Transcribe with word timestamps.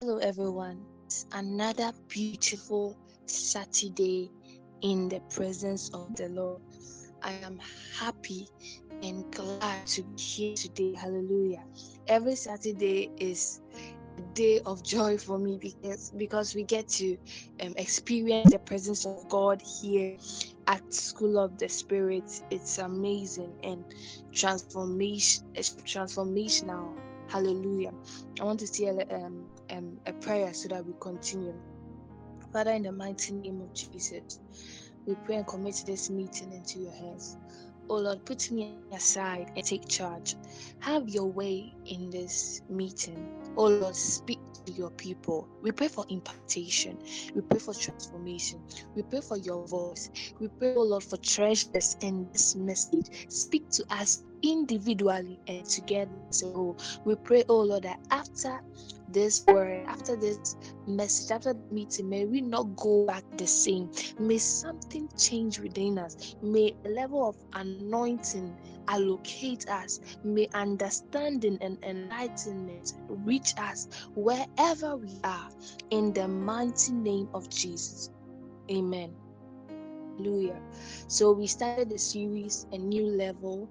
Hello, 0.00 0.18
everyone. 0.18 0.86
It's 1.06 1.26
another 1.32 1.92
beautiful 2.08 2.98
Saturday 3.26 4.32
in 4.82 5.08
the 5.08 5.20
presence 5.30 5.90
of 5.94 6.14
the 6.16 6.28
Lord. 6.28 6.60
I 7.22 7.32
am 7.32 7.58
happy 7.98 8.48
and 9.02 9.24
glad 9.32 9.86
to 9.86 10.02
be 10.04 10.16
here 10.20 10.54
today. 10.54 10.94
Hallelujah. 10.94 11.64
Every 12.06 12.36
Saturday 12.36 13.10
is 13.16 13.62
a 14.18 14.22
day 14.34 14.60
of 14.66 14.82
joy 14.84 15.18
for 15.18 15.38
me 15.38 15.58
because 15.60 16.12
because 16.16 16.54
we 16.54 16.64
get 16.64 16.88
to 17.00 17.16
um, 17.60 17.74
experience 17.76 18.52
the 18.52 18.58
presence 18.60 19.06
of 19.06 19.26
God 19.28 19.62
here 19.80 20.18
at 20.66 20.92
School 20.92 21.38
of 21.38 21.56
the 21.58 21.68
Spirit. 21.68 22.30
It's 22.50 22.78
amazing 22.78 23.56
and 23.62 23.86
transformation 24.34 25.44
it's 25.54 25.74
transformational. 25.86 26.98
Hallelujah. 27.36 27.92
I 28.40 28.44
want 28.44 28.60
to 28.60 28.66
say 28.66 28.88
um, 28.88 29.44
um, 29.68 29.98
a 30.06 30.12
prayer 30.14 30.54
so 30.54 30.68
that 30.68 30.86
we 30.86 30.94
continue. 30.98 31.52
Father, 32.50 32.72
in 32.72 32.84
the 32.84 32.92
mighty 32.92 33.34
name 33.34 33.60
of 33.60 33.74
Jesus, 33.74 34.40
we 35.06 35.14
pray 35.26 35.36
and 35.36 35.46
commit 35.46 35.84
this 35.86 36.08
meeting 36.08 36.50
into 36.54 36.78
your 36.78 36.92
hands. 36.94 37.36
Oh 37.90 37.96
Lord, 37.96 38.24
put 38.24 38.50
me 38.50 38.78
aside 38.90 39.50
and 39.54 39.62
take 39.66 39.86
charge. 39.86 40.34
Have 40.78 41.10
your 41.10 41.26
way 41.26 41.74
in 41.84 42.08
this 42.08 42.62
meeting. 42.70 43.28
Oh 43.56 43.68
Lord, 43.68 43.96
speak 43.96 44.40
to 44.66 44.72
your 44.72 44.90
people. 44.90 45.48
We 45.62 45.72
pray 45.72 45.88
for 45.88 46.04
impartation. 46.08 46.98
We 47.34 47.42
pray 47.42 47.58
for 47.58 47.74
transformation. 47.74 48.62
We 48.94 49.02
pray 49.02 49.20
for 49.20 49.36
your 49.38 49.66
voice. 49.66 50.10
We 50.40 50.48
pray, 50.48 50.74
oh 50.76 50.82
Lord, 50.82 51.04
for 51.04 51.16
treasures 51.18 51.96
in 52.00 52.28
this 52.32 52.54
message. 52.56 53.26
Speak 53.28 53.70
to 53.70 53.84
us 53.90 54.24
individually 54.42 55.38
and 55.46 55.64
together 55.64 56.12
as 56.28 56.42
a 56.42 56.46
whole. 56.46 56.76
We 57.04 57.14
pray, 57.16 57.44
oh 57.48 57.62
Lord, 57.62 57.84
that 57.84 58.00
after 58.10 58.60
this 59.08 59.44
word, 59.46 59.84
after 59.86 60.16
this 60.16 60.56
message, 60.86 61.30
after 61.30 61.54
the 61.54 61.74
meeting, 61.74 62.08
may 62.08 62.26
we 62.26 62.40
not 62.40 62.76
go 62.76 63.06
back 63.06 63.24
the 63.36 63.46
same. 63.46 63.90
May 64.18 64.38
something 64.38 65.08
change 65.16 65.60
within 65.60 65.98
us. 65.98 66.36
May 66.42 66.74
a 66.84 66.88
level 66.88 67.28
of 67.28 67.36
anointing 67.54 68.56
allocate 68.88 69.68
us. 69.68 70.00
May 70.22 70.48
understanding 70.54 71.58
and 71.60 71.78
enlightenment 71.82 72.92
reach 73.08 73.54
us 73.58 73.88
wherever 74.14 74.96
we 74.96 75.20
are. 75.24 75.48
In 75.90 76.12
the 76.12 76.28
mighty 76.28 76.92
name 76.92 77.28
of 77.34 77.48
Jesus. 77.48 78.10
Amen. 78.70 79.16
Hallelujah. 80.18 80.62
So 81.08 81.32
we 81.32 81.46
started 81.46 81.90
the 81.90 81.98
series, 81.98 82.66
a 82.72 82.78
new 82.78 83.06
level, 83.06 83.70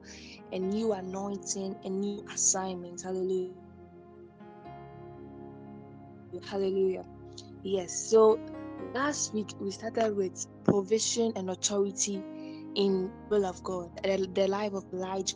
a 0.52 0.60
new 0.60 0.94
anointing, 0.94 1.76
a 1.84 1.90
new 1.90 2.24
assignment. 2.32 3.02
Hallelujah. 3.02 3.56
Hallelujah. 6.44 7.04
Yes. 7.64 7.94
So 7.94 8.40
last 8.94 9.34
week 9.34 9.50
we 9.60 9.72
started 9.72 10.16
with 10.16 10.46
provision 10.64 11.32
and 11.36 11.50
authority 11.50 12.24
in 12.76 13.12
will 13.30 13.46
of 13.46 13.64
God, 13.64 13.90
the, 14.04 14.30
the 14.34 14.48
life 14.48 14.74
of 14.74 14.86
Elijah. 14.94 15.36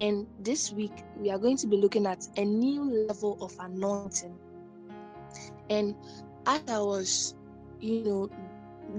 And 0.00 0.26
this 0.40 0.72
week 0.72 1.04
we 1.16 1.30
are 1.30 1.38
going 1.38 1.56
to 1.58 1.66
be 1.66 1.76
looking 1.76 2.06
at 2.06 2.26
a 2.36 2.44
new 2.44 3.06
level 3.08 3.38
of 3.40 3.54
anointing. 3.58 4.38
And 5.70 5.94
as 6.46 6.62
I 6.68 6.78
was, 6.80 7.34
you 7.80 8.04
know, 8.04 8.30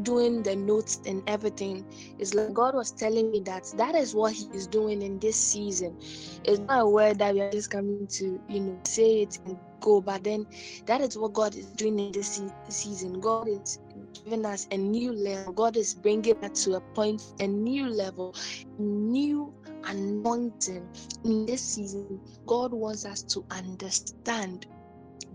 doing 0.03 0.43
the 0.43 0.55
notes 0.55 1.01
and 1.05 1.23
everything 1.27 1.83
it's 2.19 2.33
like 2.35 2.53
god 2.53 2.75
was 2.75 2.91
telling 2.91 3.31
me 3.31 3.39
that 3.39 3.65
that 3.75 3.95
is 3.95 4.13
what 4.13 4.31
he 4.33 4.47
is 4.53 4.67
doing 4.67 5.01
in 5.01 5.17
this 5.19 5.35
season 5.35 5.95
it's 5.99 6.59
not 6.59 6.81
a 6.81 6.87
word 6.87 7.17
that 7.17 7.33
we 7.33 7.41
are 7.41 7.51
just 7.51 7.71
coming 7.71 8.05
to 8.07 8.39
you 8.47 8.59
know 8.59 8.79
say 8.85 9.23
it 9.23 9.39
and 9.45 9.57
go 9.81 9.99
but 9.99 10.23
then 10.23 10.45
that 10.85 11.01
is 11.01 11.17
what 11.17 11.33
god 11.33 11.55
is 11.55 11.65
doing 11.71 11.97
in 11.99 12.11
this 12.11 12.39
season 12.69 13.19
god 13.19 13.47
is 13.47 13.79
giving 14.13 14.45
us 14.45 14.67
a 14.71 14.77
new 14.77 15.11
level 15.13 15.53
god 15.53 15.77
is 15.77 15.93
bringing 15.95 16.37
us 16.43 16.63
to 16.63 16.75
a 16.75 16.81
point 16.93 17.21
a 17.39 17.47
new 17.47 17.87
level 17.87 18.35
new 18.77 19.53
anointing 19.85 20.87
in 21.23 21.45
this 21.45 21.61
season 21.61 22.19
god 22.45 22.73
wants 22.73 23.05
us 23.05 23.23
to 23.23 23.45
understand 23.51 24.65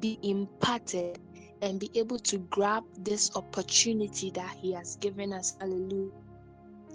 be 0.00 0.18
imparted 0.22 1.18
and 1.62 1.80
be 1.80 1.90
able 1.94 2.18
to 2.18 2.38
grab 2.50 2.84
this 2.98 3.34
opportunity 3.36 4.30
that 4.32 4.54
He 4.60 4.72
has 4.72 4.96
given 4.96 5.32
us. 5.32 5.56
Hallelujah. 5.58 6.10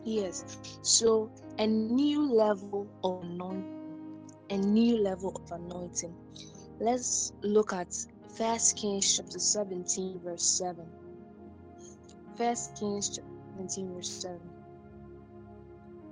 Yes. 0.06 0.60
So, 0.84 1.32
a 1.58 1.66
new 1.66 2.32
level 2.32 2.88
of 3.04 3.24
anointing, 3.24 3.66
a 4.52 4.58
new 4.58 5.02
level 5.02 5.42
of 5.44 5.52
anointing. 5.52 6.16
Let's 6.80 7.34
look 7.42 7.74
at 7.74 7.94
First 8.38 8.78
Kings 8.78 9.18
chapter 9.18 9.40
17, 9.40 10.22
verse 10.24 10.44
7. 10.44 10.86
First 12.40 12.78
Kings 12.80 13.10
chapter 13.10 13.32
17, 13.58 13.96
verse 13.96 14.10
7. 14.10 14.40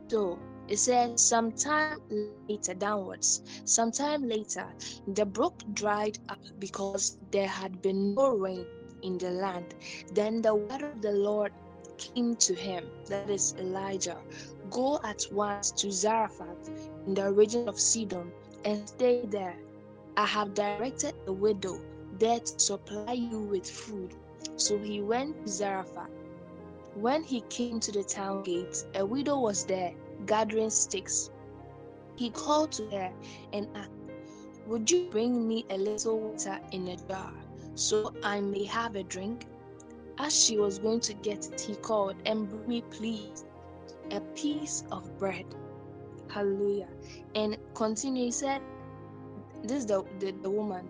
So, 0.09 0.37
it 0.67 0.77
says, 0.77 1.21
sometime 1.21 1.99
later, 2.49 2.73
downwards, 2.73 3.43
sometime 3.63 4.27
later, 4.27 4.67
the 5.07 5.25
brook 5.25 5.53
dried 5.73 6.19
up 6.27 6.41
because 6.59 7.17
there 7.31 7.47
had 7.47 7.81
been 7.81 8.13
no 8.13 8.35
rain 8.35 8.65
in 9.03 9.17
the 9.17 9.29
land. 9.29 9.73
Then 10.13 10.41
the 10.41 10.53
word 10.53 10.81
of 10.81 11.01
the 11.01 11.13
Lord 11.13 11.53
came 11.97 12.35
to 12.35 12.53
him, 12.53 12.83
that 13.07 13.29
is 13.29 13.55
Elijah, 13.57 14.17
go 14.69 14.99
at 15.05 15.25
once 15.31 15.71
to 15.79 15.89
Zarephath 15.89 16.69
in 17.05 17.13
the 17.13 17.31
region 17.31 17.69
of 17.69 17.79
Sidon 17.79 18.33
and 18.65 18.85
stay 18.89 19.25
there. 19.27 19.55
I 20.17 20.25
have 20.25 20.53
directed 20.53 21.15
a 21.25 21.31
widow 21.31 21.79
there 22.19 22.41
to 22.41 22.59
supply 22.59 23.13
you 23.13 23.39
with 23.39 23.69
food. 23.69 24.13
So 24.57 24.79
he 24.79 25.01
went 25.01 25.45
to 25.45 25.51
Zarephath. 25.51 26.11
When 26.95 27.23
he 27.23 27.41
came 27.41 27.79
to 27.81 27.91
the 27.91 28.03
town 28.03 28.43
gate, 28.43 28.85
a 28.95 29.05
widow 29.05 29.39
was 29.39 29.65
there 29.65 29.93
gathering 30.25 30.69
sticks. 30.71 31.31
He 32.15 32.31
called 32.31 32.71
to 32.73 32.89
her 32.91 33.13
and 33.53 33.69
asked, 33.75 33.91
Would 34.67 34.91
you 34.91 35.09
bring 35.11 35.47
me 35.47 35.65
a 35.69 35.77
little 35.77 36.19
water 36.19 36.59
in 36.71 36.87
a 36.89 36.97
jar 36.97 37.33
so 37.75 38.11
I 38.23 38.41
may 38.41 38.63
have 38.65 38.95
a 38.95 39.03
drink? 39.03 39.47
As 40.17 40.33
she 40.43 40.57
was 40.57 40.79
going 40.79 41.01
to 41.01 41.13
get 41.13 41.47
it, 41.47 41.61
he 41.61 41.75
called, 41.75 42.15
And 42.25 42.49
bring 42.49 42.67
me, 42.67 42.81
please, 42.81 43.45
a 44.11 44.21
piece 44.21 44.83
of 44.91 45.17
bread. 45.17 45.45
Hallelujah. 46.29 46.89
And 47.35 47.57
continue, 47.75 48.25
he 48.25 48.31
said, 48.31 48.61
This 49.63 49.79
is 49.79 49.85
the, 49.87 50.03
the, 50.19 50.31
the 50.31 50.49
woman, 50.49 50.89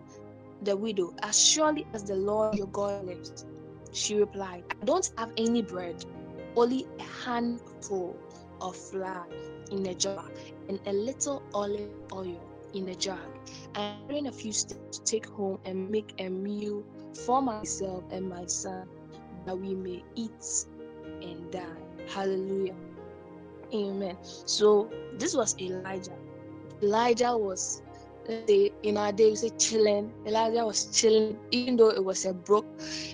the 0.61 0.75
widow, 0.75 1.13
as 1.21 1.39
surely 1.39 1.85
as 1.93 2.03
the 2.05 2.15
Lord 2.15 2.55
your 2.55 2.67
God 2.67 3.05
lives. 3.05 3.45
She 3.97 4.13
replied, 4.13 4.63
I 4.79 4.85
don't 4.85 5.09
have 5.17 5.31
any 5.37 5.63
bread, 5.63 6.05
only 6.55 6.85
a 6.99 7.03
handful 7.25 8.15
of 8.61 8.75
flour 8.75 9.25
in 9.71 9.87
a 9.87 9.95
jar 9.95 10.23
and 10.69 10.79
a 10.85 10.93
little 10.93 11.41
olive 11.51 11.89
oil 12.13 12.39
in 12.75 12.89
a 12.89 12.95
jar. 12.95 13.19
I'm 13.73 14.05
bring 14.07 14.27
a 14.27 14.31
few 14.31 14.53
steps 14.53 14.99
to 14.99 15.03
take 15.03 15.25
home 15.25 15.57
and 15.65 15.89
make 15.89 16.13
a 16.19 16.29
meal 16.29 16.83
for 17.25 17.41
myself 17.41 18.03
and 18.11 18.29
my 18.29 18.45
son 18.45 18.87
that 19.47 19.57
we 19.57 19.73
may 19.73 20.03
eat 20.13 20.45
and 21.23 21.49
die. 21.51 21.81
Hallelujah. 22.07 22.75
Amen. 23.73 24.15
So 24.21 24.91
this 25.17 25.35
was 25.35 25.59
Elijah. 25.59 26.17
Elijah 26.83 27.35
was 27.35 27.81
say 28.27 28.63
in 28.83 28.87
our 28.87 29.11
day 29.11 29.29
we 29.29 29.35
say 29.35 29.49
chilling. 29.49 30.13
Elijah 30.25 30.65
was 30.65 30.85
chilling, 30.85 31.39
even 31.51 31.75
though 31.77 31.89
it 31.89 32.03
was 32.03 32.25
a 32.25 32.33
brook. 32.33 32.67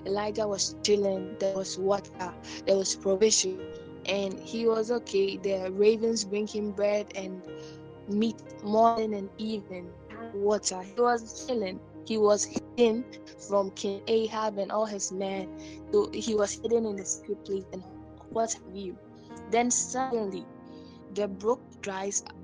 Elijah 0.06 0.48
was 0.48 0.76
chilling. 0.84 1.36
There 1.40 1.56
was 1.56 1.78
water. 1.78 2.34
There 2.66 2.78
was 2.78 2.96
provision 2.96 3.60
and 4.06 4.40
he 4.40 4.68
was 4.68 4.92
okay. 4.92 5.38
The 5.38 5.72
ravens 5.72 6.26
bring 6.26 6.48
him 6.48 6.72
bread 6.74 7.08
and 7.16 7.44
meat 8.08 8.42
morning 8.64 9.14
and 9.14 9.30
evening, 9.38 9.94
water. 10.32 10.82
He 10.84 11.00
was 11.02 11.46
chilling. 11.46 11.80
He 12.06 12.18
was 12.18 12.46
hidden 12.46 13.06
from 13.48 13.72
King 13.72 14.02
Ahab 14.08 14.58
and 14.58 14.72
all 14.72 14.86
his 14.86 15.12
men. 15.12 15.48
So 15.92 16.10
he 16.14 16.36
was 16.36 16.58
hidden 16.62 16.86
in 16.86 16.96
the 16.98 17.06
secret 17.06 17.40
place 17.46 17.66
and 17.74 17.84
what 18.30 18.54
have 18.54 18.76
you. 18.76 18.98
Then 19.50 19.72
suddenly 19.72 20.48
the 21.12 21.28
brook 21.28 21.62
dries 21.82 22.24
up. 22.30 22.43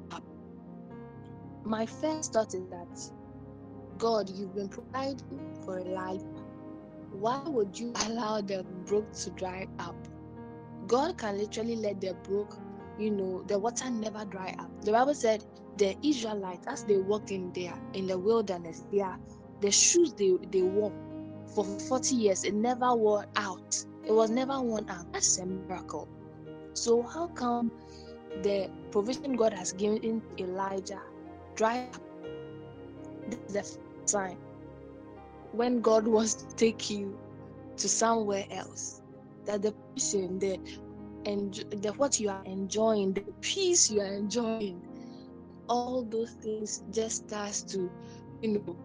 My 1.63 1.85
first 1.85 2.33
thought 2.33 2.53
is 2.53 2.67
that 2.69 3.11
God, 3.97 4.29
you've 4.29 4.55
been 4.55 4.69
providing 4.69 5.53
for 5.65 5.81
life. 5.81 6.23
Why 7.11 7.43
would 7.45 7.77
you 7.77 7.91
allow 8.07 8.41
the 8.41 8.63
brook 8.85 9.11
to 9.23 9.31
dry 9.31 9.67
up? 9.79 9.95
God 10.87 11.17
can 11.17 11.37
literally 11.37 11.75
let 11.75 11.99
the 11.99 12.13
brook, 12.23 12.57
you 12.97 13.11
know, 13.11 13.43
the 13.43 13.59
water 13.59 13.89
never 13.89 14.25
dry 14.25 14.55
up. 14.59 14.71
The 14.81 14.91
Bible 14.91 15.13
said 15.15 15.43
the 15.77 15.97
Israelites, 16.03 16.65
as 16.67 16.83
they 16.85 16.97
walked 16.97 17.31
in 17.31 17.51
there 17.53 17.77
in 17.93 18.07
the 18.07 18.17
wilderness, 18.17 18.85
their 18.91 19.17
the 19.61 19.71
shoes 19.71 20.13
they, 20.13 20.31
they 20.51 20.61
wore 20.61 20.93
for 21.53 21.65
40 21.65 22.15
years, 22.15 22.43
it 22.43 22.53
never 22.53 22.95
wore 22.95 23.25
out. 23.35 23.75
It 24.05 24.13
was 24.13 24.29
never 24.29 24.61
worn 24.61 24.89
out. 24.89 25.11
That's 25.11 25.37
a 25.39 25.45
miracle. 25.45 26.07
So 26.73 27.03
how 27.03 27.27
come 27.27 27.71
the 28.43 28.69
provision 28.91 29.33
God 29.35 29.53
has 29.53 29.73
given 29.73 30.21
Elijah 30.37 31.01
dry? 31.59 31.99
This 33.29 33.39
is 33.49 33.79
the 33.79 34.07
sign. 34.07 34.39
when 35.51 35.81
God 35.81 36.07
wants 36.07 36.35
to 36.35 36.55
take 36.55 36.89
you 36.89 37.19
to 37.77 37.89
somewhere 37.89 38.45
else, 38.51 39.01
that 39.45 39.63
the 39.63 39.73
person, 39.95 40.39
the 40.39 40.59
and 41.25 41.53
the 41.71 41.93
what 41.97 42.19
you 42.19 42.29
are 42.29 42.45
enjoying, 42.45 43.13
the 43.13 43.25
peace 43.41 43.91
you 43.91 44.01
are 44.01 44.13
enjoying, 44.13 44.81
all 45.69 46.03
those 46.03 46.33
things 46.41 46.83
just 46.91 47.27
starts 47.29 47.63
to, 47.63 47.91
you 48.41 48.49
know, 48.53 48.77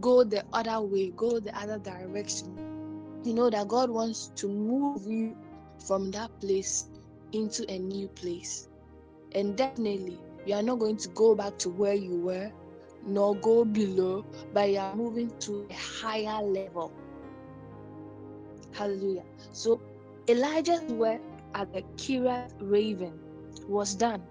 go 0.00 0.24
the 0.24 0.44
other 0.52 0.80
way, 0.82 1.10
go 1.16 1.40
the 1.40 1.56
other 1.58 1.78
direction. 1.78 2.58
You 3.24 3.34
know 3.34 3.50
that 3.50 3.68
God 3.68 3.90
wants 3.90 4.28
to 4.36 4.48
move 4.48 5.06
you 5.06 5.36
from 5.86 6.10
that 6.12 6.40
place 6.40 6.90
into 7.32 7.64
a 7.70 7.78
new 7.78 8.08
place. 8.08 8.68
And 9.32 9.56
definitely, 9.56 10.20
you 10.46 10.54
are 10.54 10.62
not 10.62 10.78
going 10.78 10.96
to 10.98 11.08
go 11.10 11.34
back 11.34 11.58
to 11.58 11.70
where 11.70 11.94
you 11.94 12.16
were, 12.16 12.50
nor 13.06 13.34
go 13.36 13.64
below, 13.64 14.24
but 14.52 14.70
you 14.70 14.78
are 14.78 14.94
moving 14.94 15.30
to 15.40 15.66
a 15.70 15.74
higher 15.74 16.42
level. 16.42 16.92
Hallelujah. 18.72 19.24
So 19.52 19.80
Elijah's 20.28 20.82
work 20.92 21.20
at 21.54 21.72
the 21.72 21.82
Kerith 21.96 22.52
Raven 22.60 23.18
was 23.68 23.94
done. 23.94 24.22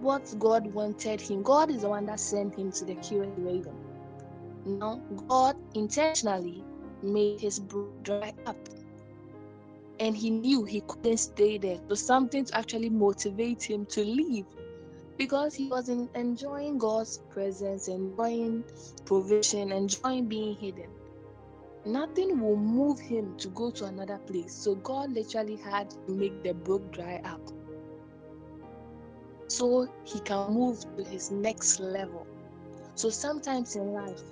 What 0.00 0.34
God 0.38 0.66
wanted 0.72 1.20
him, 1.20 1.42
God 1.42 1.70
is 1.70 1.82
the 1.82 1.88
one 1.88 2.06
that 2.06 2.20
sent 2.20 2.56
him 2.56 2.72
to 2.72 2.84
the 2.84 2.94
Kerith 2.96 3.34
Raven. 3.38 3.74
Now, 4.64 5.00
God 5.28 5.56
intentionally 5.74 6.64
made 7.02 7.40
his 7.40 7.58
brook 7.58 8.02
dry 8.02 8.32
up. 8.46 8.56
And 10.02 10.16
he 10.16 10.30
knew 10.30 10.64
he 10.64 10.80
couldn't 10.80 11.18
stay 11.18 11.58
there. 11.58 11.78
So 11.88 11.94
something 11.94 12.44
to 12.46 12.58
actually 12.58 12.90
motivate 12.90 13.62
him 13.62 13.86
to 13.86 14.04
leave. 14.04 14.46
Because 15.16 15.54
he 15.54 15.68
was 15.68 15.88
in, 15.88 16.08
enjoying 16.16 16.78
God's 16.78 17.20
presence, 17.30 17.86
enjoying 17.86 18.64
provision, 19.04 19.70
enjoying 19.70 20.26
being 20.26 20.56
hidden. 20.56 20.90
Nothing 21.84 22.40
will 22.40 22.56
move 22.56 22.98
him 22.98 23.36
to 23.38 23.48
go 23.50 23.70
to 23.70 23.84
another 23.84 24.18
place. 24.18 24.52
So 24.52 24.74
God 24.74 25.12
literally 25.12 25.56
had 25.56 25.90
to 25.90 26.10
make 26.10 26.42
the 26.42 26.54
brook 26.54 26.90
dry 26.92 27.20
up. 27.24 27.40
So 29.46 29.88
he 30.04 30.18
can 30.18 30.52
move 30.52 30.84
to 30.96 31.04
his 31.04 31.30
next 31.30 31.78
level. 31.78 32.26
So 32.96 33.08
sometimes 33.08 33.76
in 33.76 33.92
life, 33.92 34.22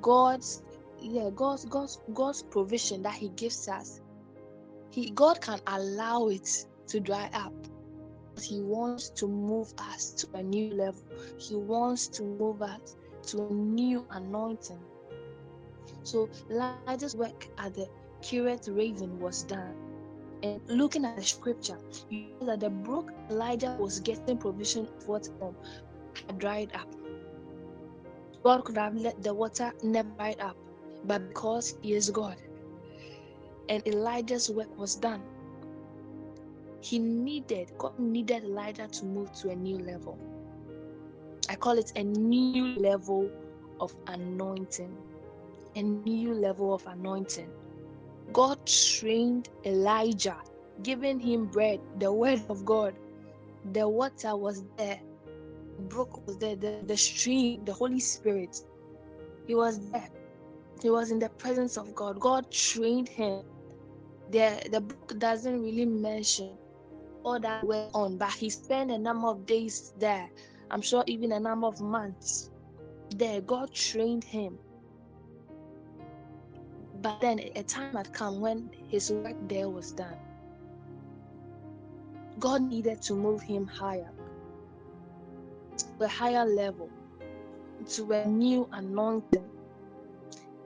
God's 0.00 0.62
yeah, 1.00 1.30
God's 1.34 1.64
God's 1.64 2.00
God's 2.12 2.42
provision 2.42 3.02
that 3.02 3.14
He 3.14 3.28
gives 3.30 3.68
us, 3.68 4.00
He 4.98 5.10
God 5.10 5.40
can 5.40 5.60
allow 5.68 6.26
it 6.26 6.66
to 6.88 6.98
dry 6.98 7.30
up. 7.32 7.52
He 8.42 8.60
wants 8.60 9.10
to 9.10 9.28
move 9.28 9.72
us 9.78 10.10
to 10.14 10.26
a 10.34 10.42
new 10.42 10.74
level. 10.74 11.04
He 11.38 11.54
wants 11.54 12.08
to 12.08 12.24
move 12.24 12.62
us 12.62 12.96
to 13.28 13.46
a 13.46 13.52
new 13.52 14.04
anointing. 14.10 14.80
So 16.02 16.28
Elijah's 16.50 17.14
work 17.14 17.46
at 17.58 17.74
the 17.74 17.88
Kerith 18.22 18.76
Raven 18.76 19.20
was 19.20 19.44
done. 19.44 19.76
And 20.42 20.60
looking 20.66 21.04
at 21.04 21.14
the 21.14 21.22
scripture, 21.22 21.78
you 22.10 22.30
know 22.40 22.46
that 22.46 22.58
the 22.58 22.70
brook 22.70 23.12
Elijah 23.30 23.76
was 23.78 24.00
getting 24.00 24.36
provision 24.36 24.88
for 25.06 25.20
from 25.38 25.54
had 26.26 26.38
dried 26.40 26.74
up. 26.74 26.88
God 28.42 28.64
could 28.64 28.76
have 28.76 28.96
let 28.96 29.22
the 29.22 29.32
water 29.32 29.72
never 29.84 30.08
dried 30.16 30.40
up, 30.40 30.56
but 31.04 31.28
because 31.28 31.76
He 31.82 31.94
is 31.94 32.10
God, 32.10 32.36
and 33.68 33.86
Elijah's 33.86 34.50
work 34.50 34.76
was 34.78 34.96
done, 34.96 35.22
he 36.80 36.98
needed 36.98 37.72
God 37.78 37.98
needed 37.98 38.44
Elijah 38.44 38.88
to 38.88 39.04
move 39.04 39.32
to 39.32 39.50
a 39.50 39.56
new 39.56 39.78
level. 39.78 40.18
I 41.48 41.56
call 41.56 41.78
it 41.78 41.92
a 41.96 42.04
new 42.04 42.76
level 42.78 43.30
of 43.80 43.94
anointing. 44.06 44.96
A 45.76 45.82
new 45.82 46.34
level 46.34 46.74
of 46.74 46.86
anointing. 46.86 47.50
God 48.32 48.66
trained 48.66 49.48
Elijah, 49.64 50.36
giving 50.82 51.18
him 51.18 51.46
bread, 51.46 51.80
the 51.98 52.12
word 52.12 52.42
of 52.48 52.64
God. 52.64 52.94
The 53.72 53.88
water 53.88 54.36
was 54.36 54.64
there, 54.76 55.00
the 55.76 55.82
brook 55.82 56.26
was 56.26 56.38
there, 56.38 56.56
the, 56.56 56.82
the 56.86 56.96
stream, 56.96 57.64
the 57.64 57.72
Holy 57.72 58.00
Spirit. 58.00 58.62
He 59.46 59.54
was 59.54 59.78
there. 59.90 60.08
He 60.82 60.90
was 60.90 61.10
in 61.10 61.18
the 61.18 61.28
presence 61.30 61.76
of 61.76 61.94
God. 61.94 62.20
God 62.20 62.50
trained 62.50 63.08
him. 63.08 63.42
The, 64.30 64.68
the 64.70 64.80
book 64.80 65.18
doesn't 65.18 65.62
really 65.62 65.86
mention 65.86 66.58
all 67.24 67.40
that 67.40 67.64
went 67.64 67.90
on, 67.94 68.18
but 68.18 68.32
he 68.32 68.50
spent 68.50 68.90
a 68.90 68.98
number 68.98 69.28
of 69.28 69.46
days 69.46 69.92
there. 69.98 70.28
I'm 70.70 70.82
sure 70.82 71.02
even 71.06 71.32
a 71.32 71.40
number 71.40 71.66
of 71.66 71.80
months 71.80 72.50
there. 73.16 73.40
God 73.40 73.72
trained 73.72 74.24
him. 74.24 74.58
But 77.00 77.20
then 77.20 77.40
a 77.54 77.62
time 77.62 77.94
had 77.94 78.12
come 78.12 78.40
when 78.40 78.70
his 78.88 79.10
work 79.10 79.36
there 79.48 79.68
was 79.68 79.92
done. 79.92 80.16
God 82.38 82.62
needed 82.62 83.02
to 83.02 83.14
move 83.14 83.42
him 83.42 83.66
higher, 83.66 84.10
to 85.78 86.04
a 86.04 86.08
higher 86.08 86.44
level, 86.44 86.90
to 87.90 88.12
a 88.12 88.26
new 88.26 88.68
anointing. 88.72 89.44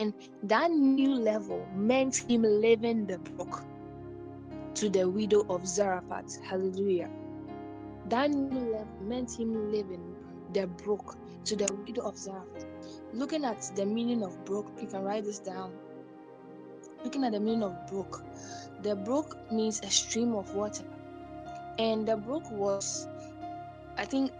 And 0.02 0.12
that 0.42 0.72
new 0.72 1.14
level 1.14 1.64
meant 1.76 2.16
him 2.28 2.42
leaving 2.42 3.06
the 3.06 3.18
brook 3.18 3.62
to 4.74 4.88
the 4.88 5.08
widow 5.08 5.46
of 5.48 5.64
Zarephath. 5.64 6.42
Hallelujah. 6.42 7.08
That 8.08 8.30
new 8.32 8.72
level 8.72 8.98
meant 9.02 9.38
him 9.38 9.70
leaving 9.70 10.16
the 10.54 10.66
brook 10.66 11.16
to 11.44 11.54
the 11.54 11.72
widow 11.86 12.02
of 12.02 12.18
Zarephath. 12.18 12.66
Looking 13.12 13.44
at 13.44 13.70
the 13.76 13.86
meaning 13.86 14.24
of 14.24 14.44
brook, 14.44 14.72
you 14.80 14.88
can 14.88 15.04
write 15.04 15.22
this 15.22 15.38
down. 15.38 15.72
Looking 17.04 17.22
at 17.22 17.30
the 17.30 17.38
meaning 17.38 17.62
of 17.62 17.86
brook, 17.86 18.24
the 18.82 18.96
brook 18.96 19.38
means 19.52 19.78
a 19.84 19.90
stream 19.90 20.34
of 20.34 20.52
water, 20.52 20.84
and 21.78 22.08
the 22.08 22.16
brook 22.16 22.50
was, 22.50 23.06
I 23.96 24.04
think, 24.04 24.32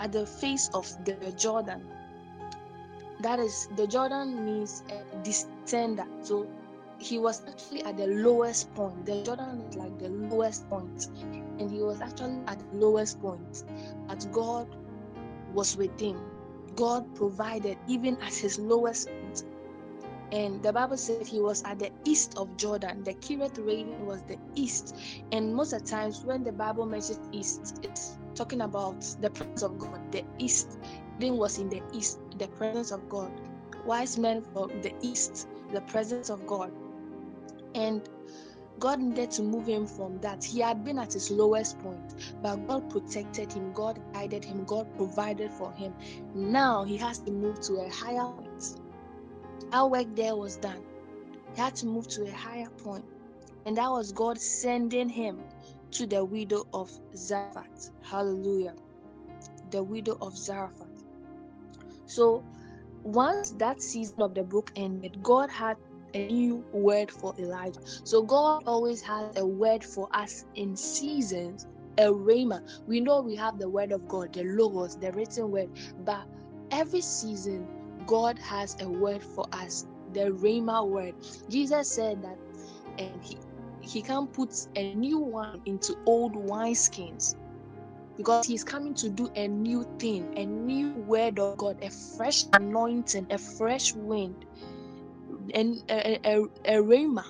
at 0.00 0.10
the 0.10 0.26
face 0.26 0.68
of 0.74 0.92
the 1.04 1.14
Jordan. 1.36 1.86
That 3.20 3.38
is, 3.38 3.68
the 3.76 3.86
Jordan 3.86 4.44
means 4.44 4.82
a 4.90 5.04
descender. 5.22 6.06
So 6.24 6.46
he 6.98 7.18
was 7.18 7.42
actually 7.46 7.84
at 7.84 7.96
the 7.96 8.06
lowest 8.06 8.74
point. 8.74 9.06
The 9.06 9.22
Jordan 9.22 9.62
is 9.68 9.76
like 9.76 9.98
the 9.98 10.08
lowest 10.08 10.68
point, 10.68 11.08
and 11.58 11.70
he 11.70 11.82
was 11.82 12.00
actually 12.00 12.42
at 12.46 12.58
the 12.58 12.76
lowest 12.78 13.20
point. 13.20 13.64
But 14.06 14.26
God 14.32 14.68
was 15.52 15.76
with 15.76 15.98
him. 16.00 16.20
God 16.74 17.14
provided 17.14 17.78
even 17.86 18.16
at 18.22 18.34
his 18.34 18.58
lowest 18.58 19.08
point. 19.08 19.44
And 20.32 20.62
the 20.62 20.72
Bible 20.72 20.96
said 20.96 21.26
he 21.26 21.40
was 21.40 21.62
at 21.64 21.78
the 21.78 21.92
east 22.04 22.36
of 22.36 22.56
Jordan. 22.56 23.04
The 23.04 23.14
Kerith 23.14 23.64
Raven 23.64 24.04
was 24.04 24.22
the 24.24 24.36
east. 24.54 24.96
And 25.32 25.54
most 25.54 25.72
of 25.72 25.82
the 25.82 25.88
times 25.88 26.24
when 26.24 26.42
the 26.42 26.52
Bible 26.52 26.84
mentions 26.84 27.20
east, 27.32 27.78
it's 27.82 28.18
talking 28.34 28.62
about 28.62 29.00
the 29.20 29.30
presence 29.30 29.62
of 29.62 29.78
God. 29.78 30.00
The 30.12 30.24
east 30.38 30.78
then 31.18 31.36
was 31.36 31.58
in 31.58 31.68
the 31.68 31.82
east, 31.92 32.20
the 32.38 32.48
presence 32.48 32.90
of 32.90 33.08
God. 33.08 33.32
Wise 33.84 34.18
men 34.18 34.42
from 34.42 34.68
the 34.82 34.94
east, 35.02 35.48
the 35.72 35.80
presence 35.82 36.30
of 36.30 36.46
God. 36.46 36.72
And 37.74 38.08
God 38.78 39.00
needed 39.00 39.30
to 39.32 39.42
move 39.42 39.66
him 39.66 39.86
from 39.86 40.20
that. 40.20 40.44
He 40.44 40.60
had 40.60 40.84
been 40.84 40.98
at 40.98 41.12
his 41.14 41.30
lowest 41.30 41.78
point, 41.78 42.34
but 42.42 42.66
God 42.66 42.90
protected 42.90 43.52
him, 43.52 43.72
God 43.72 44.00
guided 44.12 44.44
him, 44.44 44.64
God 44.64 44.86
provided 44.96 45.50
for 45.52 45.72
him. 45.72 45.94
Now 46.34 46.84
he 46.84 46.96
has 46.98 47.18
to 47.20 47.30
move 47.30 47.60
to 47.60 47.76
a 47.76 47.88
higher 47.88 48.26
point. 48.32 48.80
Our 49.72 49.88
work 49.88 50.14
there 50.14 50.36
was 50.36 50.56
done. 50.56 50.82
He 51.54 51.60
had 51.60 51.74
to 51.76 51.86
move 51.86 52.06
to 52.08 52.24
a 52.24 52.32
higher 52.32 52.68
point, 52.68 53.04
and 53.64 53.76
that 53.78 53.90
was 53.90 54.12
God 54.12 54.38
sending 54.38 55.08
him 55.08 55.40
to 55.92 56.06
the 56.06 56.24
widow 56.24 56.66
of 56.74 56.90
Zarephath. 57.16 57.90
Hallelujah. 58.02 58.74
The 59.70 59.82
widow 59.82 60.18
of 60.20 60.36
Zarephath. 60.36 60.85
So 62.06 62.44
once 63.02 63.50
that 63.52 63.82
season 63.82 64.22
of 64.22 64.34
the 64.34 64.42
book 64.42 64.70
ended, 64.76 65.22
God 65.22 65.50
had 65.50 65.76
a 66.14 66.28
new 66.28 66.64
word 66.72 67.10
for 67.10 67.34
Elijah. 67.38 67.80
So 68.04 68.22
God 68.22 68.64
always 68.66 69.02
has 69.02 69.36
a 69.36 69.46
word 69.46 69.84
for 69.84 70.08
us 70.12 70.44
in 70.54 70.76
seasons, 70.76 71.66
a 71.98 72.04
rhema. 72.04 72.62
We 72.86 73.00
know 73.00 73.20
we 73.20 73.36
have 73.36 73.58
the 73.58 73.68
word 73.68 73.92
of 73.92 74.08
God, 74.08 74.32
the 74.32 74.44
logos, 74.44 74.96
the 74.96 75.12
written 75.12 75.50
word, 75.50 75.70
but 76.04 76.26
every 76.70 77.00
season 77.00 77.66
God 78.06 78.38
has 78.38 78.76
a 78.80 78.88
word 78.88 79.22
for 79.22 79.46
us, 79.52 79.86
the 80.12 80.30
rhema 80.30 80.86
word. 80.88 81.14
Jesus 81.48 81.90
said 81.90 82.22
that 82.22 82.38
and 82.98 83.22
he 83.22 83.38
he 83.80 84.02
can 84.02 84.26
put 84.26 84.52
a 84.74 84.94
new 84.94 85.18
wine 85.18 85.60
into 85.64 85.96
old 86.06 86.34
wineskins 86.34 87.36
because 88.16 88.46
he's 88.46 88.64
coming 88.64 88.94
to 88.94 89.10
do 89.10 89.28
a 89.36 89.48
new 89.48 89.84
thing, 89.98 90.28
a 90.36 90.44
new 90.46 90.92
word 90.94 91.38
of 91.38 91.58
God, 91.58 91.78
a 91.82 91.90
fresh 92.16 92.44
anointing, 92.54 93.26
a 93.30 93.38
fresh 93.38 93.94
wind, 93.94 94.36
and 95.54 95.76
a, 95.90 96.18
a, 96.24 96.42
a 96.64 96.82
rhema. 96.82 97.24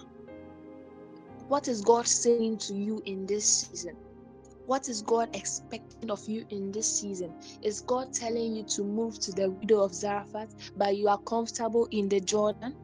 What 1.48 1.68
is 1.68 1.82
God 1.82 2.06
saying 2.06 2.58
to 2.58 2.74
you 2.74 3.02
in 3.06 3.26
this 3.26 3.46
season? 3.46 3.96
What 4.66 4.88
is 4.88 5.02
God 5.02 5.28
expecting 5.34 6.10
of 6.10 6.20
you 6.26 6.44
in 6.50 6.72
this 6.72 7.00
season? 7.00 7.34
Is 7.62 7.80
God 7.80 8.12
telling 8.12 8.54
you 8.56 8.64
to 8.64 8.84
move 8.84 9.18
to 9.20 9.32
the 9.32 9.50
widow 9.50 9.82
of 9.82 9.94
Zarephath, 9.94 10.54
but 10.76 10.96
you 10.96 11.08
are 11.08 11.20
comfortable 11.26 11.88
in 11.92 12.08
the 12.08 12.20
Jordan? 12.20 12.74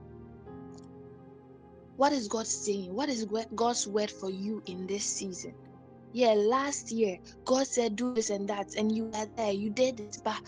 What 1.97 2.13
is 2.13 2.29
God 2.29 2.47
saying? 2.47 2.95
What 2.95 3.09
is 3.09 3.27
God's 3.55 3.87
word 3.87 4.11
for 4.11 4.31
you 4.31 4.63
in 4.67 4.87
this 4.87 5.05
season? 5.05 5.55
Yeah, 6.13 6.35
last 6.35 6.93
year, 6.93 7.19
God 7.47 7.67
said, 7.67 7.97
do 7.97 8.15
this 8.15 8.29
and 8.29 8.47
that, 8.49 8.75
and 8.77 8.95
you 8.95 9.05
were 9.07 9.27
there, 9.37 9.53
you 9.53 9.71
did 9.71 9.99
it, 9.99 10.19
but 10.23 10.41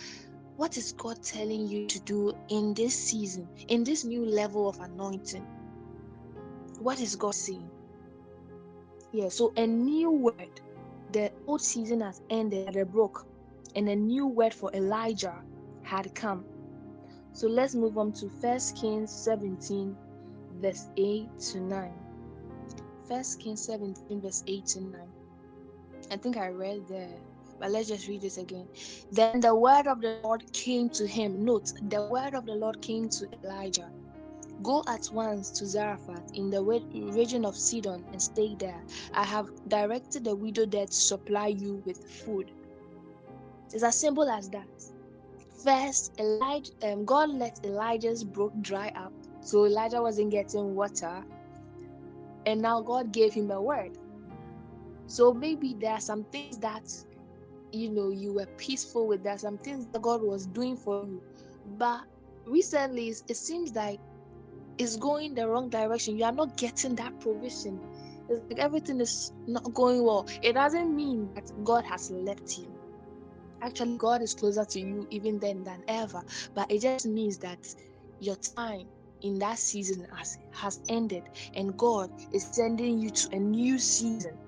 what 0.56 0.76
is 0.76 0.92
God 0.92 1.22
telling 1.22 1.66
you 1.66 1.86
to 1.86 2.00
do 2.00 2.34
in 2.48 2.74
this 2.74 2.94
season, 2.94 3.48
in 3.68 3.82
this 3.82 4.04
new 4.04 4.26
level 4.26 4.68
of 4.68 4.78
anointing? 4.80 5.46
What 6.80 7.00
is 7.00 7.16
God 7.16 7.34
saying? 7.34 7.70
Yeah, 9.12 9.28
so 9.30 9.52
a 9.56 9.66
new 9.66 10.10
word. 10.10 10.60
The 11.12 11.32
old 11.46 11.62
season 11.62 12.00
has 12.02 12.20
ended 12.30 12.68
at 12.68 12.74
the 12.74 12.84
brook, 12.84 13.26
and 13.74 13.88
a 13.88 13.96
new 13.96 14.26
word 14.26 14.52
for 14.52 14.70
Elijah 14.74 15.42
had 15.82 16.14
come. 16.14 16.44
So 17.32 17.48
let's 17.48 17.74
move 17.74 17.96
on 17.96 18.12
to 18.14 18.28
First 18.28 18.76
Kings 18.76 19.10
17, 19.12 19.96
verse 20.60 20.88
8 20.96 21.38
to 21.52 21.60
9. 21.60 21.92
First 23.08 23.40
Kings 23.40 23.64
17, 23.64 24.20
verse 24.20 24.42
8 24.46 24.66
to 24.66 24.80
9. 24.80 24.92
I 26.10 26.16
think 26.16 26.36
I 26.36 26.48
read 26.48 26.86
there 26.88 27.20
but 27.58 27.70
let's 27.70 27.88
just 27.88 28.08
read 28.08 28.20
this 28.20 28.38
again. 28.38 28.68
Then 29.10 29.40
the 29.40 29.54
word 29.54 29.86
of 29.86 30.00
the 30.00 30.20
Lord 30.22 30.52
came 30.52 30.88
to 30.90 31.06
him. 31.06 31.44
Note, 31.44 31.72
the 31.88 32.02
word 32.02 32.34
of 32.34 32.46
the 32.46 32.54
Lord 32.54 32.80
came 32.82 33.08
to 33.08 33.26
Elijah. 33.42 33.90
Go 34.62 34.82
at 34.86 35.08
once 35.12 35.50
to 35.52 35.66
Zarephath 35.66 36.32
in 36.34 36.50
the 36.50 36.62
region 36.62 37.44
of 37.44 37.56
Sidon 37.56 38.04
and 38.12 38.20
stay 38.20 38.54
there. 38.58 38.82
I 39.14 39.24
have 39.24 39.48
directed 39.68 40.24
the 40.24 40.34
widow 40.36 40.66
there 40.66 40.86
to 40.86 40.92
supply 40.92 41.48
you 41.48 41.82
with 41.86 42.04
food. 42.04 42.50
It's 43.72 43.82
as 43.82 43.98
simple 43.98 44.28
as 44.28 44.50
that. 44.50 44.68
First, 45.64 46.12
Elijah, 46.20 46.72
um, 46.82 47.04
God 47.04 47.30
let 47.30 47.64
Elijah's 47.64 48.22
brook 48.24 48.52
dry 48.60 48.92
up, 48.94 49.12
so 49.40 49.64
Elijah 49.64 50.02
wasn't 50.02 50.30
getting 50.30 50.74
water, 50.74 51.24
and 52.46 52.60
now 52.60 52.82
God 52.82 53.12
gave 53.12 53.32
him 53.32 53.50
a 53.50 53.60
word. 53.60 53.96
So 55.06 55.32
maybe 55.32 55.74
there 55.78 55.92
are 55.92 56.00
some 56.00 56.24
things 56.24 56.58
that 56.58 56.88
you 57.72 57.90
know 57.90 58.10
you 58.10 58.34
were 58.34 58.46
peaceful 58.56 59.08
with. 59.08 59.22
That 59.24 59.40
some 59.40 59.58
things 59.58 59.86
that 59.88 60.02
god 60.02 60.22
was 60.22 60.46
doing 60.46 60.76
for 60.76 61.00
you. 61.00 61.22
But 61.64 62.00
recently 62.46 63.08
it 63.08 63.36
seems 63.36 63.74
like 63.74 64.00
it's 64.78 64.96
going 64.96 65.34
the 65.34 65.48
wrong 65.48 65.68
direction. 65.70 66.16
You 66.18 66.24
are 66.24 66.32
not 66.32 66.56
getting 66.56 66.96
that 66.96 67.18
provision. 67.20 67.80
It's 68.28 68.40
like 68.50 68.58
everything 68.58 69.00
is 69.00 69.32
not 69.46 69.72
going 69.74 70.04
well. 70.04 70.26
It 70.42 70.54
doesn't 70.54 70.94
mean 70.94 71.30
that 71.34 71.50
god 71.64 71.84
has 71.84 72.10
left 72.10 72.58
you. 72.58 72.72
Actually 73.62 73.98
god 73.98 74.22
is 74.22 74.34
closer 74.34 74.64
to 74.64 74.80
you 74.80 75.06
even 75.10 75.38
then 75.38 75.64
than 75.64 75.82
ever. 75.88 76.22
But 76.54 76.70
it 76.70 76.80
just 76.82 77.06
means 77.06 77.38
that 77.38 77.60
your 78.20 78.36
time 78.36 78.88
in 79.22 79.38
that 79.38 79.58
season 79.58 80.06
has, 80.12 80.38
has 80.52 80.80
ended 80.88 81.24
and 81.54 81.76
god 81.76 82.10
is 82.32 82.46
sending 82.52 82.98
you 82.98 83.10
to 83.10 83.28
a 83.36 83.38
new 83.38 83.78
season 83.78 84.38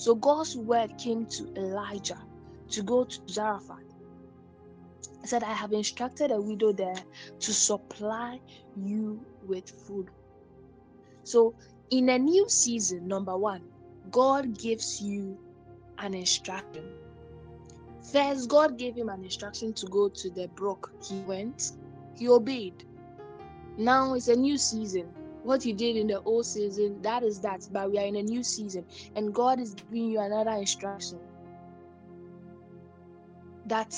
so 0.00 0.14
god's 0.14 0.56
word 0.56 0.90
came 0.96 1.26
to 1.26 1.46
elijah 1.56 2.20
to 2.70 2.82
go 2.82 3.04
to 3.04 3.18
Zarephath. 3.28 3.76
He 5.20 5.26
said, 5.26 5.42
I 5.42 5.52
have 5.52 5.72
instructed 5.72 6.30
a 6.30 6.40
widow 6.40 6.72
there 6.72 6.96
to 7.40 7.52
supply 7.52 8.40
you 8.76 9.20
with 9.46 9.68
food. 9.86 10.08
So, 11.24 11.54
in 11.90 12.08
a 12.08 12.18
new 12.18 12.48
season, 12.48 13.06
number 13.06 13.36
one, 13.36 13.62
God 14.10 14.58
gives 14.58 15.00
you 15.00 15.38
an 15.98 16.14
instruction. 16.14 16.84
First, 18.12 18.48
God 18.48 18.78
gave 18.78 18.96
him 18.96 19.08
an 19.08 19.22
instruction 19.22 19.74
to 19.74 19.86
go 19.86 20.08
to 20.08 20.30
the 20.30 20.48
brook. 20.48 20.90
He 21.06 21.20
went, 21.20 21.72
he 22.16 22.28
obeyed. 22.28 22.84
Now 23.76 24.14
it's 24.14 24.28
a 24.28 24.36
new 24.36 24.56
season. 24.56 25.12
What 25.42 25.64
you 25.64 25.72
did 25.74 25.96
in 25.96 26.06
the 26.08 26.20
old 26.22 26.46
season, 26.46 27.00
that 27.02 27.22
is 27.22 27.40
that, 27.40 27.68
but 27.72 27.90
we 27.90 27.98
are 27.98 28.06
in 28.06 28.16
a 28.16 28.22
new 28.22 28.42
season, 28.42 28.84
and 29.16 29.34
God 29.34 29.60
is 29.60 29.74
giving 29.74 30.10
you 30.10 30.20
another 30.20 30.52
instruction 30.52 31.20
that 33.66 33.94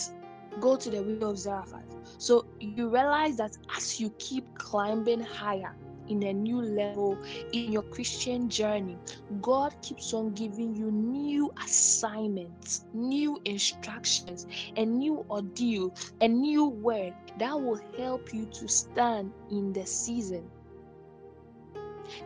go 0.61 0.77
to 0.77 0.91
the 0.91 1.03
window 1.03 1.31
of 1.31 1.39
Zarephath. 1.39 1.97
So 2.19 2.47
you 2.61 2.89
realize 2.89 3.37
that 3.39 3.57
as 3.77 4.01
you 4.01 4.11
keep 4.19 4.55
climbing 4.55 5.21
higher 5.21 5.77
in 6.09 6.23
a 6.25 6.33
new 6.33 6.61
level 6.61 7.19
in 7.53 7.73
your 7.73 7.83
Christian 7.83 8.49
journey, 8.49 8.99
God 9.41 9.75
keeps 9.83 10.13
on 10.13 10.35
giving 10.35 10.75
you 10.75 10.91
new 10.91 11.51
assignments, 11.65 12.87
new 12.93 13.41
instructions, 13.45 14.47
a 14.77 14.85
new 14.85 15.25
ordeal, 15.31 15.95
a 16.21 16.29
new 16.29 16.67
word 16.67 17.15
that 17.39 17.55
will 17.61 17.81
help 17.97 18.33
you 18.33 18.47
to 18.47 18.69
stand 18.69 19.33
in 19.51 19.73
the 19.73 19.87
season. 19.87 20.51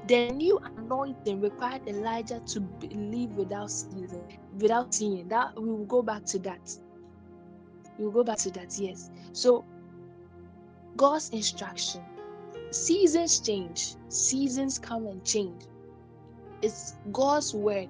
The 0.08 0.30
new 0.30 0.58
anointing 0.58 1.40
required 1.40 1.88
Elijah 1.88 2.40
to 2.46 2.60
believe 2.60 3.30
without 3.30 3.70
season, 3.70 4.24
without 4.58 4.94
seeing. 4.94 5.28
That 5.28 5.60
we 5.60 5.68
will 5.68 5.86
go 5.86 6.02
back 6.02 6.24
to 6.26 6.38
that 6.40 6.78
We'll 7.98 8.10
go 8.10 8.24
back 8.24 8.38
to 8.38 8.50
that, 8.52 8.78
yes. 8.78 9.10
So, 9.32 9.64
God's 10.96 11.30
instruction 11.30 12.02
seasons 12.70 13.40
change, 13.40 13.94
seasons 14.08 14.78
come 14.78 15.06
and 15.06 15.24
change. 15.24 15.62
It's 16.62 16.96
God's 17.12 17.54
word 17.54 17.88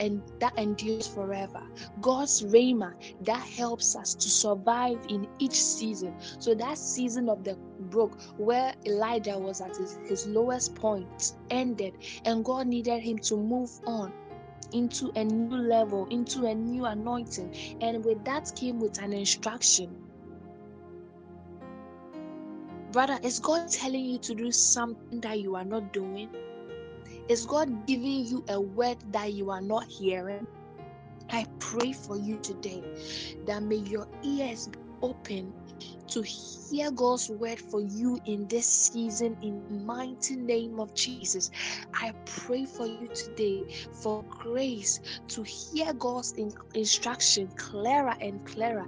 and 0.00 0.22
that 0.40 0.56
endures 0.58 1.06
forever. 1.06 1.62
God's 2.00 2.42
rhema 2.42 2.94
that 3.22 3.40
helps 3.40 3.96
us 3.96 4.14
to 4.14 4.28
survive 4.28 4.98
in 5.08 5.26
each 5.38 5.60
season. 5.62 6.14
So 6.38 6.54
that 6.54 6.78
season 6.78 7.28
of 7.28 7.44
the 7.44 7.56
brook 7.90 8.20
where 8.36 8.74
Elijah 8.86 9.38
was 9.38 9.60
at 9.60 9.76
his, 9.76 9.98
his 10.06 10.26
lowest 10.26 10.74
point 10.74 11.32
ended, 11.50 11.94
and 12.24 12.44
God 12.44 12.66
needed 12.66 13.00
him 13.02 13.18
to 13.18 13.36
move 13.36 13.70
on 13.86 14.12
into 14.72 15.10
a 15.16 15.24
new 15.24 15.56
level, 15.56 16.06
into 16.10 16.46
a 16.46 16.54
new 16.54 16.86
anointing. 16.86 17.54
And 17.80 18.04
with 18.04 18.24
that 18.24 18.52
came 18.56 18.80
with 18.80 19.00
an 19.02 19.12
instruction. 19.12 19.96
Brother, 22.90 23.18
is 23.22 23.38
God 23.40 23.70
telling 23.70 24.04
you 24.04 24.18
to 24.18 24.34
do 24.34 24.52
something 24.52 25.20
that 25.20 25.40
you 25.40 25.56
are 25.56 25.64
not 25.64 25.92
doing? 25.92 26.28
Is 27.28 27.46
God 27.46 27.86
giving 27.86 28.26
you 28.26 28.44
a 28.48 28.60
word 28.60 28.98
that 29.12 29.32
you 29.32 29.50
are 29.50 29.60
not 29.62 29.86
hearing? 29.86 30.46
I 31.30 31.46
pray 31.60 31.92
for 31.92 32.18
you 32.18 32.38
today 32.38 32.82
that 33.46 33.62
may 33.62 33.76
your 33.76 34.06
ears 34.22 34.68
be 34.68 34.78
open 35.02 35.54
to 36.08 36.22
hear 36.22 36.90
God's 36.90 37.30
word 37.30 37.58
for 37.58 37.80
you 37.80 38.18
in 38.26 38.46
this 38.48 38.66
season 38.66 39.36
in 39.42 39.86
mighty 39.86 40.36
name 40.36 40.78
of 40.78 40.94
Jesus. 40.94 41.50
I 41.94 42.12
pray 42.26 42.66
for 42.66 42.86
you 42.86 43.08
today 43.08 43.62
for 44.02 44.24
grace 44.28 45.00
to 45.28 45.42
hear 45.42 45.94
God's 45.94 46.32
in- 46.32 46.52
instruction 46.74 47.48
clearer 47.56 48.14
and 48.20 48.44
clearer, 48.44 48.86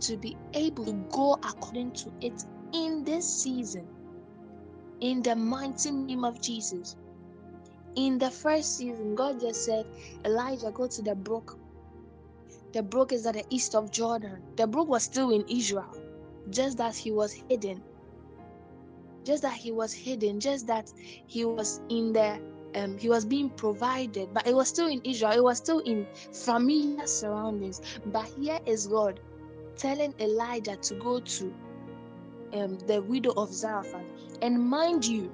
to 0.00 0.16
be 0.16 0.36
able 0.54 0.84
to 0.86 0.92
go 1.10 1.34
according 1.34 1.92
to 1.92 2.12
it 2.20 2.44
in 2.72 3.04
this 3.04 3.28
season. 3.28 3.88
In 5.00 5.22
the 5.22 5.34
mighty 5.34 5.90
name 5.90 6.24
of 6.24 6.40
Jesus. 6.40 6.96
In 7.96 8.18
the 8.18 8.30
first 8.30 8.76
season, 8.76 9.14
God 9.14 9.40
just 9.40 9.64
said, 9.64 9.86
Elijah, 10.24 10.70
go 10.72 10.86
to 10.88 11.02
the 11.02 11.14
brook. 11.14 11.58
The 12.72 12.82
brook 12.82 13.12
is 13.12 13.26
at 13.26 13.34
the 13.34 13.44
east 13.50 13.74
of 13.74 13.90
Jordan. 13.90 14.42
The 14.56 14.66
brook 14.66 14.88
was 14.88 15.04
still 15.04 15.30
in 15.30 15.44
Israel 15.48 15.94
just 16.50 16.78
that 16.78 16.96
he 16.96 17.10
was 17.12 17.32
hidden 17.32 17.82
just 19.24 19.42
that 19.42 19.54
he 19.54 19.70
was 19.72 19.92
hidden 19.92 20.40
just 20.40 20.66
that 20.66 20.92
he 21.26 21.44
was 21.44 21.80
in 21.88 22.12
the 22.12 22.40
um, 22.74 22.96
he 22.98 23.08
was 23.08 23.24
being 23.24 23.50
provided 23.50 24.32
but 24.34 24.46
it 24.46 24.54
was 24.54 24.68
still 24.68 24.88
in 24.88 25.00
israel 25.04 25.32
it 25.32 25.42
was 25.42 25.58
still 25.58 25.80
in 25.80 26.06
familiar 26.32 27.06
surroundings 27.06 27.80
but 28.06 28.24
here 28.40 28.58
is 28.66 28.86
god 28.86 29.20
telling 29.76 30.14
elijah 30.20 30.76
to 30.76 30.94
go 30.96 31.20
to 31.20 31.54
um, 32.54 32.78
the 32.86 33.00
widow 33.02 33.32
of 33.36 33.52
zarephath 33.52 34.04
and 34.42 34.58
mind 34.58 35.04
you 35.06 35.30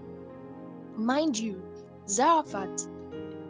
mind 0.96 1.38
you 1.38 1.62
zarephath 2.08 2.88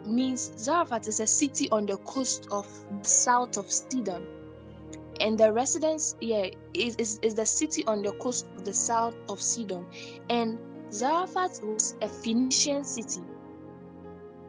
means 0.05 0.51
zarephath 0.57 1.07
is 1.07 1.19
a 1.19 1.27
city 1.27 1.69
on 1.71 1.85
the 1.85 1.97
coast 1.97 2.47
of 2.51 2.67
south 3.01 3.57
of 3.57 3.71
sidon. 3.71 4.25
And 5.21 5.37
the 5.37 5.51
residence 5.51 6.15
yeah 6.21 6.47
is, 6.73 6.95
is, 6.95 7.19
is 7.21 7.35
the 7.35 7.45
city 7.45 7.85
on 7.85 8.01
the 8.01 8.11
coast 8.13 8.47
of 8.57 8.65
the 8.65 8.73
south 8.73 9.15
of 9.29 9.41
sidon. 9.41 9.85
And 10.29 10.59
zarephath 10.91 11.63
was 11.63 11.95
a 12.01 12.07
phoenician 12.07 12.83
city 12.83 13.21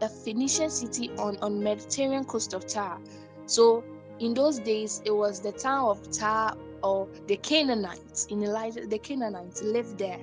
a 0.03 0.09
phoenician 0.09 0.71
city 0.71 1.11
on 1.19 1.37
on 1.43 1.63
mediterranean 1.63 2.25
coast 2.25 2.55
of 2.55 2.67
tyre. 2.67 2.99
So 3.47 3.85
in 4.19 4.35
those 4.35 4.59
days 4.59 5.03
it 5.05 5.11
was 5.11 5.41
the 5.41 5.53
town 5.53 5.89
of 5.89 6.11
tyre 6.11 6.55
or 6.83 7.09
the 7.27 7.37
canaanites 7.37 8.27
in 8.27 8.43
elijah 8.43 8.87
the 8.87 8.99
canaanites 8.99 9.63
lived 9.63 9.99
there. 9.99 10.21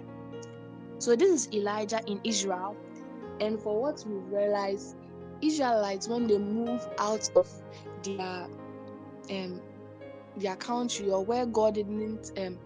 So 1.00 1.16
this 1.16 1.30
is 1.30 1.54
elijah 1.54 2.02
in 2.08 2.20
israel 2.24 2.76
and 3.40 3.60
for 3.60 3.80
what 3.82 4.04
we 4.08 4.16
realize 4.36 4.96
Israelites 5.42 6.08
when 6.08 6.28
they 6.28 6.38
move 6.38 6.88
out 6.98 7.30
of 7.36 7.50
their 8.04 8.48
um 9.30 9.62
their 10.38 10.56
country 10.56 11.10
or 11.10 11.24
where 11.24 11.46
God 11.46 11.76
didn't 11.76 12.32
um 12.38 12.58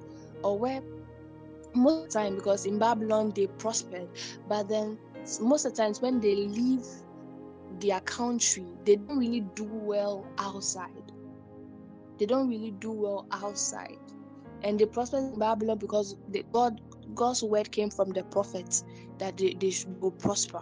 or 0.44 0.58
where 0.58 0.82
most 1.74 2.04
of 2.04 2.14
the 2.14 2.20
time 2.20 2.36
because 2.36 2.66
in 2.66 2.78
Babylon 2.78 3.32
they 3.36 3.48
prospered, 3.48 4.10
but 4.48 4.68
then 4.68 4.98
most 5.40 5.66
of 5.66 5.74
the 5.74 5.78
times 5.82 6.02
when 6.02 6.20
they 6.20 6.36
leave 6.36 6.86
their 7.80 8.00
country, 8.02 8.66
they 8.86 8.98
don't 8.98 9.18
really 9.18 9.42
do 9.56 9.66
well 9.66 10.26
outside. 10.38 11.12
They 12.18 12.26
don't 12.26 12.50
really 12.50 12.72
do 12.72 12.92
well 12.92 13.26
outside. 13.32 13.98
And 14.64 14.80
they 14.80 14.86
prospered 14.86 15.34
in 15.34 15.40
Babylon 15.40 15.78
because 15.78 16.16
the, 16.30 16.44
God 16.52 16.82
God's 17.16 17.44
word 17.44 17.72
came 17.72 17.90
from 17.90 18.12
the 18.12 18.24
prophets 18.24 18.84
that 19.22 19.38
they, 19.38 19.54
they 19.54 19.70
should 19.70 20.02
go 20.02 20.10
prosper. 20.10 20.62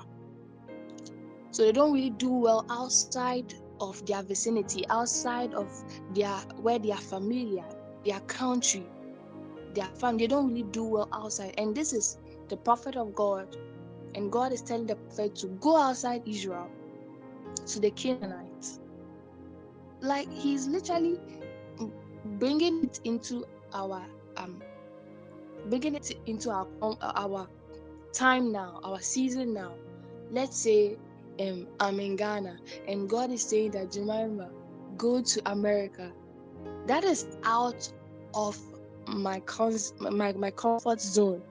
So 1.52 1.64
they 1.64 1.72
don't 1.72 1.94
really 1.94 2.10
do 2.12 2.30
well 2.30 2.66
outside 2.70 3.54
of 3.80 4.06
their 4.06 4.22
vicinity, 4.22 4.86
outside 4.90 5.54
of 5.54 5.72
their 6.14 6.36
where 6.62 6.78
they 6.78 6.92
are 6.92 6.98
familiar, 6.98 7.64
their 8.06 8.20
country, 8.22 8.86
their 9.74 9.86
family. 9.86 10.26
They 10.26 10.28
don't 10.28 10.50
really 10.50 10.64
do 10.64 10.84
well 10.84 11.08
outside. 11.14 11.56
And 11.58 11.74
this 11.74 11.94
is 11.94 12.18
the 12.50 12.58
prophet 12.58 12.98
of 12.98 13.16
God. 13.16 13.56
And 14.14 14.30
God 14.32 14.52
is 14.52 14.62
telling 14.62 14.88
the 14.88 14.96
prophet 14.98 15.36
to 15.38 15.48
go 15.62 15.78
outside 15.78 16.22
Israel 16.28 16.70
to 17.66 17.80
the 17.80 17.92
Canaanites. 17.92 18.82
Like 20.02 20.32
he's 20.34 20.68
literally 20.68 21.18
bringing 22.26 22.84
it 22.84 23.00
into 23.06 23.46
our 23.74 24.06
um 24.36 24.62
bringing 25.70 25.96
it 25.96 26.12
into 26.26 26.52
our 26.52 26.68
our 27.02 27.48
time 28.14 28.52
now, 28.52 28.80
our 28.84 29.00
season 29.00 29.54
now. 29.54 29.74
Let's 30.32 30.58
say 30.58 30.98
um, 31.40 31.68
I'm 31.80 32.00
in 32.00 32.16
Ghana 32.16 32.58
and 32.88 33.10
God 33.10 33.32
is 33.32 33.44
saying 33.44 33.72
that 33.72 33.92
Jemima, 33.92 34.50
go 34.98 35.22
to 35.22 35.52
America. 35.52 36.12
That 36.88 37.04
is 37.04 37.26
out 37.44 37.92
of 38.34 38.58
my 39.08 39.40
cons 39.42 39.94
my, 40.00 40.34
my 40.34 40.52
comfort 40.52 41.02
zone. 41.02 41.42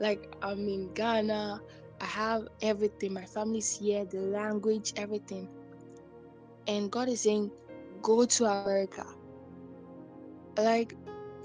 Like 0.00 0.34
I'm 0.42 0.66
in 0.68 0.92
Ghana, 0.94 1.60
I 2.00 2.04
have 2.04 2.48
everything, 2.62 3.12
my 3.14 3.24
family's 3.24 3.76
here, 3.78 4.04
the 4.04 4.20
language, 4.20 4.92
everything. 4.96 5.48
And 6.66 6.90
God 6.90 7.08
is 7.08 7.22
saying, 7.22 7.50
go 8.02 8.24
to 8.24 8.44
America. 8.44 9.04
Like, 10.58 10.94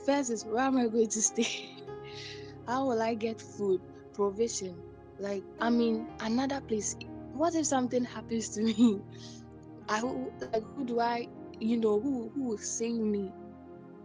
first 0.06 0.32
is 0.32 0.46
where 0.46 0.64
am 0.64 0.78
I 0.78 0.88
going 0.88 1.10
to 1.10 1.22
stay? 1.22 1.78
How 2.68 2.88
will 2.88 3.02
I 3.02 3.14
get 3.14 3.40
food, 3.42 3.82
provision? 4.18 4.76
Like, 5.20 5.44
I 5.62 5.70
mean, 5.70 6.08
another 6.20 6.60
place. 6.60 6.96
What 7.34 7.54
if 7.54 7.68
something 7.68 8.04
happens 8.04 8.50
to 8.50 8.64
me? 8.64 9.00
I 9.90 10.02
like 10.02 10.64
who 10.76 10.86
do 10.86 11.00
I, 11.00 11.28
you 11.60 11.78
know, 11.78 12.00
who 12.00 12.30
who 12.36 12.44
will 12.44 12.58
save 12.58 13.00
me? 13.00 13.32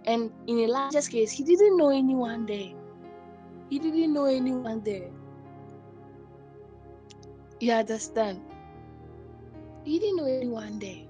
And 0.04 0.30
in 0.46 0.58
Elijah's 0.58 1.08
case, 1.08 1.32
he 1.32 1.44
didn't 1.44 1.76
know 1.76 1.90
anyone 1.90 2.46
there. 2.46 2.70
He 3.70 3.78
didn't 3.78 4.12
know 4.12 4.26
anyone 4.26 4.82
there. 4.84 5.10
You 7.60 7.72
understand? 7.72 8.40
He 9.84 9.98
didn't 9.98 10.16
know 10.16 10.26
anyone 10.26 10.78
there. 10.78 11.02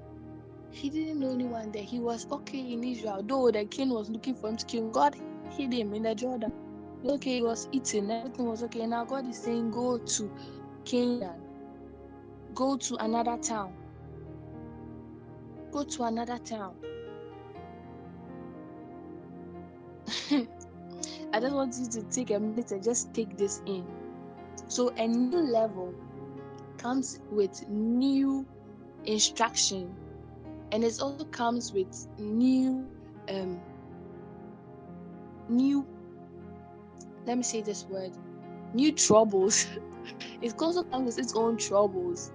He 0.71 0.91
didn't 0.91 1.21
know 1.21 1.33
anyone 1.33 1.73
there. 1.73 1.83
He 1.83 1.99
was 1.99 2.27
okay 2.31 2.73
in 2.73 2.85
Israel, 2.85 3.23
though 3.27 3.51
the 3.51 3.65
king 3.65 3.91
was 3.91 4.09
looking 4.11 4.35
for 4.35 4.49
him 4.51 4.57
to 4.57 4.67
kill. 4.67 4.91
God 4.91 5.17
hid 5.51 5.73
him 5.73 5.93
in 5.93 6.05
the 6.05 6.15
Jordan. 6.15 6.53
Okay, 7.05 7.37
he 7.37 7.43
was 7.43 7.69
eating, 7.73 8.09
everything 8.13 8.47
was 8.47 8.63
okay. 8.63 8.87
Now 8.87 9.05
God 9.05 9.29
is 9.29 9.39
saying, 9.39 9.73
Go 9.73 9.99
to 9.99 10.31
Canaan, 10.85 11.41
go 12.55 12.77
to 12.77 12.95
another 12.97 13.37
town, 13.39 13.73
go 15.73 15.83
to 15.83 16.05
another 16.05 16.39
town. 16.39 16.77
I 21.33 21.41
just 21.41 21.55
want 21.55 21.75
you 21.81 21.89
to 21.89 22.03
take 22.09 22.31
a 22.31 22.39
minute 22.39 22.71
and 22.71 22.85
just 22.85 23.13
take 23.13 23.37
this 23.37 23.63
in. 23.67 23.85
So, 24.69 24.91
a 24.91 25.09
new 25.09 25.39
level 25.39 25.93
comes 26.79 27.19
with 27.33 27.69
new 27.69 28.47
instruction, 29.05 29.93
and 30.71 30.85
it 30.85 31.01
also 31.01 31.25
comes 31.25 31.73
with 31.73 32.07
new, 32.19 32.87
um, 33.29 33.61
new. 35.49 35.85
Let 37.27 37.37
me 37.39 37.43
say 37.43 37.63
this 37.63 37.87
word: 37.87 38.13
new 38.75 38.93
troubles. 38.93 39.67
it 40.43 40.55
also 40.61 40.83
comes 40.85 41.07
with 41.07 41.19
its 41.19 41.35
own 41.35 41.57
troubles, 41.57 42.33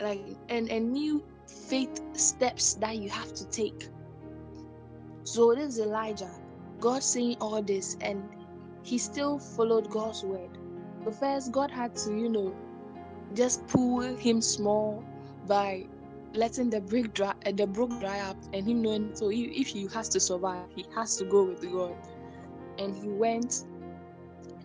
like 0.00 0.20
and 0.48 0.70
and 0.70 0.92
new 0.92 1.22
faith 1.46 2.00
steps 2.14 2.74
that 2.74 2.96
you 2.98 3.10
have 3.10 3.32
to 3.34 3.46
take. 3.48 3.88
So 5.24 5.54
this 5.54 5.74
is 5.74 5.80
Elijah 5.80 6.30
God 6.80 7.02
saying 7.02 7.36
all 7.40 7.62
this, 7.62 7.96
and 8.00 8.22
he 8.82 8.98
still 8.98 9.38
followed 9.38 9.88
God's 9.90 10.22
word. 10.22 10.50
But 11.04 11.14
first, 11.14 11.52
God 11.52 11.70
had 11.70 11.94
to, 11.96 12.10
you 12.10 12.28
know, 12.28 12.54
just 13.34 13.66
pull 13.68 14.00
him 14.00 14.40
small 14.42 15.02
by 15.46 15.86
letting 16.34 16.68
the 16.70 16.80
brook 16.80 17.14
dry, 17.14 17.34
uh, 17.46 17.52
the 17.52 17.66
brook 17.66 17.98
dry 18.00 18.20
up, 18.20 18.36
and 18.52 18.66
him 18.66 18.82
knowing 18.82 19.14
so 19.14 19.30
if 19.32 19.68
he 19.68 19.86
has 19.94 20.08
to 20.10 20.20
survive, 20.20 20.66
he 20.74 20.84
has 20.94 21.16
to 21.16 21.24
go 21.24 21.44
with 21.44 21.62
God. 21.72 21.96
And 22.78 22.94
he 22.94 23.08
went 23.08 23.64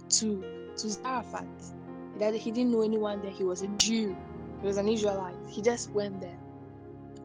to 0.09 0.43
to 0.77 0.89
Zarephath. 0.89 1.73
That 2.19 2.35
he 2.35 2.51
didn't 2.51 2.71
know 2.71 2.81
anyone 2.81 3.21
there. 3.21 3.31
He 3.31 3.43
was 3.43 3.61
a 3.61 3.67
Jew. 3.77 4.15
He 4.61 4.67
was 4.67 4.77
an 4.77 4.87
Israelite. 4.89 5.37
He 5.47 5.61
just 5.61 5.91
went 5.91 6.19
there. 6.19 6.37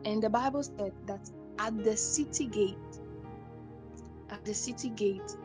And 0.05 0.23
the 0.23 0.31
Bible 0.31 0.63
said 0.63 0.93
that 1.07 1.31
at 1.59 1.83
the 1.83 1.97
city 1.97 2.47
gate, 2.47 2.77
at 4.31 4.45
the 4.45 4.55
city 4.55 4.91
gate, 4.91 5.37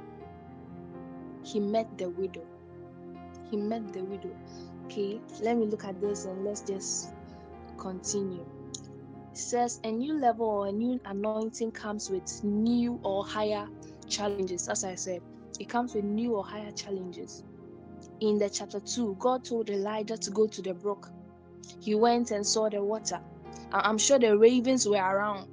he 1.43 1.59
met 1.59 1.97
the 1.97 2.09
widow. 2.09 2.45
He 3.49 3.57
met 3.57 3.91
the 3.93 4.03
widow. 4.03 4.35
Okay, 4.85 5.21
let 5.41 5.57
me 5.57 5.65
look 5.65 5.83
at 5.85 5.99
this 6.01 6.25
and 6.25 6.43
let's 6.43 6.61
just 6.61 7.13
continue. 7.77 8.45
It 9.31 9.37
says 9.37 9.79
a 9.83 9.91
new 9.91 10.19
level 10.19 10.45
or 10.47 10.67
a 10.67 10.71
new 10.71 10.99
anointing 11.05 11.71
comes 11.71 12.09
with 12.09 12.43
new 12.43 12.99
or 13.03 13.25
higher 13.25 13.67
challenges. 14.07 14.67
As 14.67 14.83
I 14.83 14.95
said, 14.95 15.21
it 15.59 15.69
comes 15.69 15.93
with 15.93 16.05
new 16.05 16.35
or 16.35 16.43
higher 16.45 16.71
challenges. 16.71 17.43
In 18.21 18.37
the 18.37 18.49
chapter 18.49 18.79
2, 18.79 19.17
God 19.19 19.43
told 19.43 19.69
Elijah 19.69 20.17
to 20.17 20.31
go 20.31 20.47
to 20.47 20.61
the 20.61 20.73
brook. 20.73 21.11
He 21.79 21.95
went 21.95 22.31
and 22.31 22.45
saw 22.45 22.69
the 22.69 22.83
water. 22.83 23.21
I'm 23.71 23.97
sure 23.97 24.19
the 24.19 24.37
ravens 24.37 24.87
were 24.87 24.97
around 24.97 25.47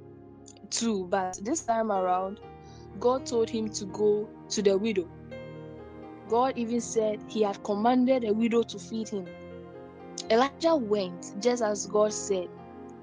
too, 0.69 1.05
but 1.07 1.39
this 1.43 1.63
time 1.63 1.91
around, 1.91 2.39
God 2.99 3.25
told 3.25 3.49
him 3.49 3.69
to 3.69 3.85
go 3.85 4.29
to 4.49 4.61
the 4.61 4.77
widow. 4.77 5.07
God 6.27 6.53
even 6.57 6.81
said 6.81 7.23
he 7.27 7.41
had 7.43 7.63
commanded 7.63 8.23
the 8.23 8.33
widow 8.33 8.63
to 8.63 8.79
feed 8.79 9.09
him. 9.09 9.27
Elijah 10.29 10.75
went 10.75 11.35
just 11.39 11.61
as 11.63 11.87
God 11.87 12.13
said, 12.13 12.49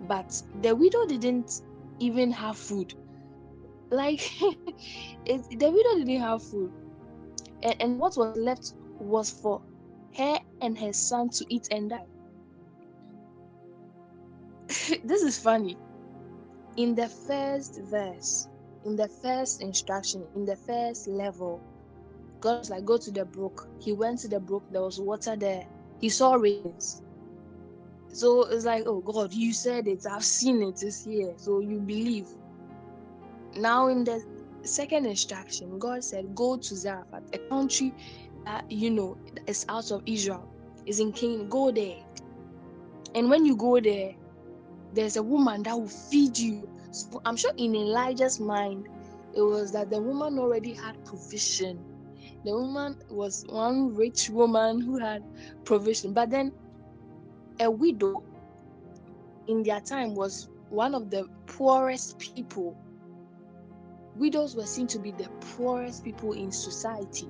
but 0.02 0.42
the 0.60 0.74
widow 0.74 1.06
didn't 1.06 1.62
even 2.00 2.30
have 2.32 2.58
food. 2.58 2.94
Like, 3.90 4.20
it, 5.24 5.58
the 5.58 5.70
widow 5.70 5.98
didn't 6.04 6.20
have 6.20 6.42
food. 6.42 6.72
And, 7.64 7.74
and 7.80 7.98
what 7.98 8.16
was 8.16 8.36
left 8.36 8.74
was 9.00 9.30
for 9.30 9.60
her 10.16 10.38
and 10.60 10.78
her 10.78 10.92
son 10.92 11.30
to 11.30 11.46
eat 11.48 11.68
and 11.70 11.90
die. 11.90 12.06
this 15.04 15.22
is 15.22 15.38
funny. 15.38 15.76
In 16.76 16.94
the 16.94 17.08
first 17.08 17.80
verse, 17.90 18.48
in 18.84 18.96
the 18.96 19.08
first 19.22 19.62
instruction, 19.62 20.26
in 20.34 20.44
the 20.44 20.56
first 20.56 21.08
level, 21.08 21.62
God 22.40 22.58
was 22.58 22.70
like, 22.70 22.84
go 22.84 22.98
to 22.98 23.10
the 23.10 23.24
brook. 23.24 23.68
He 23.80 23.92
went 23.92 24.18
to 24.20 24.28
the 24.28 24.40
brook, 24.40 24.64
there 24.70 24.82
was 24.82 25.00
water 25.00 25.36
there. 25.36 25.64
He 26.00 26.08
saw 26.10 26.34
rains. 26.34 27.02
So 28.12 28.46
it's 28.48 28.64
like, 28.64 28.84
oh 28.86 29.00
God, 29.00 29.32
you 29.32 29.52
said 29.52 29.88
it, 29.88 30.04
I've 30.10 30.24
seen 30.24 30.62
it, 30.62 30.82
it's 30.82 31.04
here. 31.04 31.34
So 31.36 31.60
you 31.60 31.80
believe. 31.80 32.28
Now, 33.56 33.88
in 33.88 34.04
the 34.04 34.20
second 34.64 35.06
instruction, 35.06 35.78
God 35.78 36.04
said, 36.04 36.34
go 36.34 36.56
to 36.56 36.76
Zarephath, 36.76 37.24
a 37.32 37.38
country 37.50 37.94
that, 38.44 38.64
uh, 38.64 38.66
you 38.68 38.90
know, 38.90 39.16
is 39.46 39.64
out 39.68 39.90
of 39.90 40.02
Israel, 40.06 40.48
is 40.86 41.00
in 41.00 41.12
Canaan. 41.12 41.48
Go 41.48 41.70
there. 41.70 41.98
And 43.14 43.30
when 43.30 43.44
you 43.44 43.56
go 43.56 43.80
there, 43.80 44.14
there's 44.92 45.16
a 45.16 45.22
woman 45.22 45.62
that 45.64 45.78
will 45.78 45.88
feed 45.88 46.38
you 46.38 46.68
so 46.94 47.20
I'm 47.24 47.36
sure 47.36 47.50
in 47.56 47.74
Elijah's 47.74 48.38
mind, 48.38 48.88
it 49.34 49.42
was 49.42 49.72
that 49.72 49.90
the 49.90 50.00
woman 50.00 50.38
already 50.38 50.72
had 50.74 51.04
provision. 51.04 51.84
The 52.44 52.52
woman 52.52 52.96
was 53.10 53.44
one 53.48 53.92
rich 53.96 54.30
woman 54.30 54.80
who 54.80 54.98
had 54.98 55.24
provision. 55.64 56.12
But 56.12 56.30
then 56.30 56.52
a 57.58 57.68
widow 57.68 58.22
in 59.48 59.64
their 59.64 59.80
time 59.80 60.14
was 60.14 60.48
one 60.68 60.94
of 60.94 61.10
the 61.10 61.26
poorest 61.46 62.16
people. 62.20 62.78
Widows 64.16 64.54
were 64.54 64.66
seen 64.66 64.86
to 64.88 64.98
be 64.98 65.10
the 65.10 65.28
poorest 65.40 66.04
people 66.04 66.32
in 66.32 66.52
society. 66.52 67.28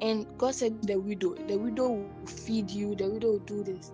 And 0.00 0.26
God 0.38 0.54
said, 0.54 0.82
The 0.82 0.96
widow, 0.96 1.34
the 1.34 1.56
widow 1.56 1.88
will 1.90 2.26
feed 2.26 2.70
you, 2.70 2.94
the 2.94 3.08
widow 3.08 3.32
will 3.32 3.38
do 3.40 3.62
this. 3.64 3.92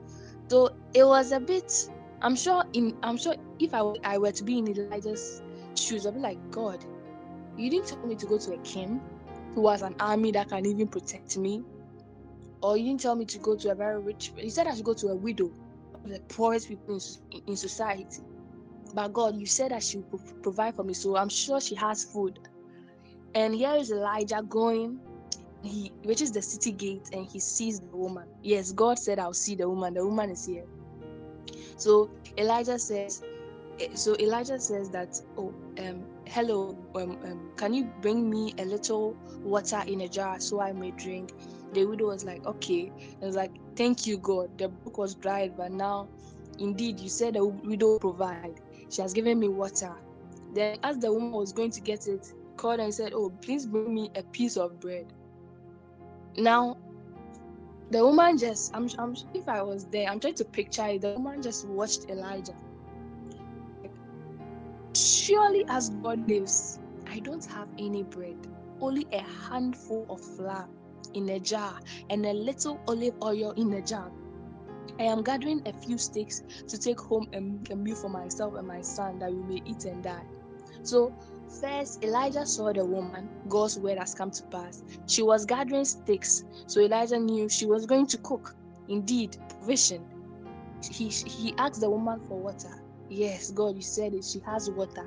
So 0.49 0.71
it 0.93 1.05
was 1.05 1.33
a 1.33 1.41
bit. 1.41 1.91
I'm 2.23 2.37
sure 2.37 2.65
in 2.73 2.97
I'm 3.03 3.17
sure 3.17 3.35
if 3.59 3.75
I, 3.75 3.81
I 4.05 4.19
were 4.19 4.33
to 4.33 4.45
be 4.45 4.59
in 4.59 4.69
Elijah's 4.69 5.43
shoes, 5.75 6.07
I'd 6.07 6.15
be 6.15 6.21
like, 6.21 6.51
God, 6.51 6.85
you 7.57 7.71
didn't 7.71 7.87
tell 7.87 8.07
me 8.07 8.15
to 8.17 8.27
go 8.27 8.39
to 8.39 8.55
a 8.55 8.59
king 8.59 9.01
who 9.55 9.69
has 9.69 9.83
an 9.83 9.95
army 10.01 10.33
that 10.33 10.49
can 10.49 10.67
even 10.67 10.89
protect 10.89 11.37
me. 11.37 11.63
Or 12.63 12.77
you 12.77 12.85
didn't 12.85 13.01
tell 13.01 13.15
me 13.15 13.27
to 13.27 13.39
go 13.39 13.57
to 13.57 13.71
a 13.71 13.75
very 13.75 14.01
rich 14.01 14.33
you 14.37 14.51
said 14.51 14.67
I 14.67 14.75
should 14.75 14.85
go 14.85 14.95
to 14.95 15.09
a 15.09 15.15
widow, 15.15 15.51
the 16.05 16.21
poorest 16.29 16.69
people 16.69 16.99
in, 17.31 17.43
in 17.49 17.57
society. 17.57 18.23
But 18.95 19.13
God, 19.13 19.37
you 19.37 19.47
said 19.47 19.73
that 19.73 19.83
she 19.83 19.99
would 19.99 20.43
provide 20.43 20.77
for 20.77 20.85
me, 20.85 20.95
so 20.95 21.17
I'm 21.17 21.29
sure 21.29 21.61
she 21.61 21.75
has 21.75 22.05
food. 22.05 22.39
And 23.35 23.55
here 23.55 23.75
is 23.75 23.91
Elijah 23.91 24.43
going. 24.49 25.01
He 25.63 25.91
reaches 26.05 26.31
the 26.31 26.43
city 26.43 26.71
gate 26.73 27.09
and 27.13 27.27
he 27.27 27.41
sees 27.41 27.81
the 27.81 27.97
woman. 27.97 28.29
Yes, 28.43 28.71
God 28.71 28.99
said, 28.99 29.19
I'll 29.19 29.33
see 29.33 29.57
the 29.57 29.69
woman. 29.69 29.95
The 29.95 30.05
woman 30.05 30.31
is 30.31 30.47
here. 30.47 30.65
So 31.77 32.11
Elijah 32.39 32.79
says, 32.79 33.23
eh, 33.81 33.89
so 33.95 34.15
Elijah 34.21 34.61
says 34.61 34.91
that, 34.91 35.21
oh, 35.37 35.53
um, 35.79 36.05
hello, 36.27 36.77
um, 36.95 37.19
um, 37.25 37.51
can 37.57 37.75
you 37.75 37.91
bring 38.01 38.31
me 38.31 38.55
a 38.59 38.65
little 38.65 39.17
water 39.43 39.83
in 39.87 40.03
a 40.03 40.09
jar 40.09 40.39
so 40.39 40.61
I 40.61 40.73
may 40.73 40.93
drink? 40.93 41.33
The 41.73 41.85
widow 41.87 42.07
was 42.09 42.25
like, 42.25 42.47
okay. 42.47 42.93
I 43.21 43.27
was 43.27 43.35
like, 43.35 43.51
thank 43.75 44.07
you, 44.07 44.19
God. 44.19 44.57
The 44.59 44.69
brook 44.69 44.99
was 44.99 45.17
dried, 45.17 45.57
but 45.57 45.73
now, 45.73 46.09
indeed, 46.61 47.01
you 47.01 47.09
said 47.09 47.35
the 47.35 47.45
widow 47.45 47.99
provide. 47.99 48.61
She 48.91 49.03
has 49.03 49.13
given 49.13 49.39
me 49.39 49.49
water. 49.49 49.93
Then, 50.53 50.79
as 50.83 50.99
the 50.99 51.13
woman 51.13 51.33
was 51.33 51.53
going 51.53 51.71
to 51.73 51.81
get 51.81 52.07
it, 52.07 52.33
called 52.57 52.81
and 52.81 52.95
said, 52.95 53.13
Oh, 53.15 53.31
please 53.41 53.67
bring 53.67 53.95
me 53.95 54.11
a 54.15 54.23
piece 54.23 54.57
of 54.57 54.81
bread. 54.81 55.13
Now, 56.37 56.77
the 57.91 58.05
woman 58.05 58.39
just, 58.39 58.75
I'm, 58.75 58.89
I'm 58.99 59.15
if 59.35 59.49
I 59.49 59.63
was 59.63 59.85
there, 59.87 60.09
I'm 60.09 60.21
trying 60.21 60.35
to 60.35 60.45
picture 60.45 60.87
it. 60.87 61.03
The 61.03 61.13
woman 61.13 61.43
just 61.43 61.67
watched 61.69 62.09
Elijah. 62.09 62.55
Surely, 64.95 65.65
as 65.69 65.91
God 65.91 66.29
lives, 66.29 66.81
I 67.07 67.19
don't 67.21 67.45
have 67.47 67.69
any 67.79 68.03
bread, 68.03 68.37
only 68.81 69.07
a 69.13 69.23
handful 69.49 70.07
of 70.09 70.21
flour 70.21 70.69
in 71.15 71.29
a 71.31 71.41
jar 71.41 71.79
and 72.11 72.25
a 72.27 72.33
little 72.33 72.81
olive 72.89 73.15
oil 73.23 73.53
in 73.53 73.73
a 73.75 73.83
jar. 73.83 74.11
I 74.99 75.05
am 75.05 75.23
gathering 75.23 75.63
a 75.67 75.73
few 75.73 75.99
sticks 75.99 76.43
to 76.69 76.79
take 76.79 77.01
home 77.01 77.27
make 77.33 77.71
a 77.71 77.77
meal 77.77 77.97
for 77.97 78.09
myself 78.09 78.55
and 78.55 78.67
my 78.67 78.81
son 78.81 79.19
that 79.19 79.33
we 79.33 79.43
may 79.43 79.63
eat 79.65 79.85
and 79.87 80.03
die. 80.03 80.23
So, 80.83 81.13
first, 81.61 82.05
Elijah 82.05 82.47
saw 82.47 82.73
the 82.73 82.85
woman, 82.85 83.29
God's 83.49 83.79
word 83.79 83.99
has 83.99 84.15
come 84.15 84.31
to 84.31 84.43
pass. 84.45 84.83
She 85.07 85.23
was 85.23 85.45
gathering 85.45 85.85
sticks, 85.85 86.45
so 86.67 86.81
Elijah 86.81 87.19
knew 87.19 87.49
she 87.49 87.67
was 87.67 87.87
going 87.87 88.07
to 88.09 88.19
cook. 88.19 88.55
Indeed, 88.89 89.37
provision. 89.49 90.05
He, 90.83 91.09
he 91.09 91.55
asked 91.57 91.81
the 91.81 91.91
woman 91.91 92.21
for 92.29 92.39
water. 92.39 92.83
Yes, 93.09 93.51
God, 93.51 93.77
you 93.77 93.83
said 93.83 94.15
it. 94.15 94.25
She 94.25 94.41
has 94.41 94.71
water. 94.71 95.07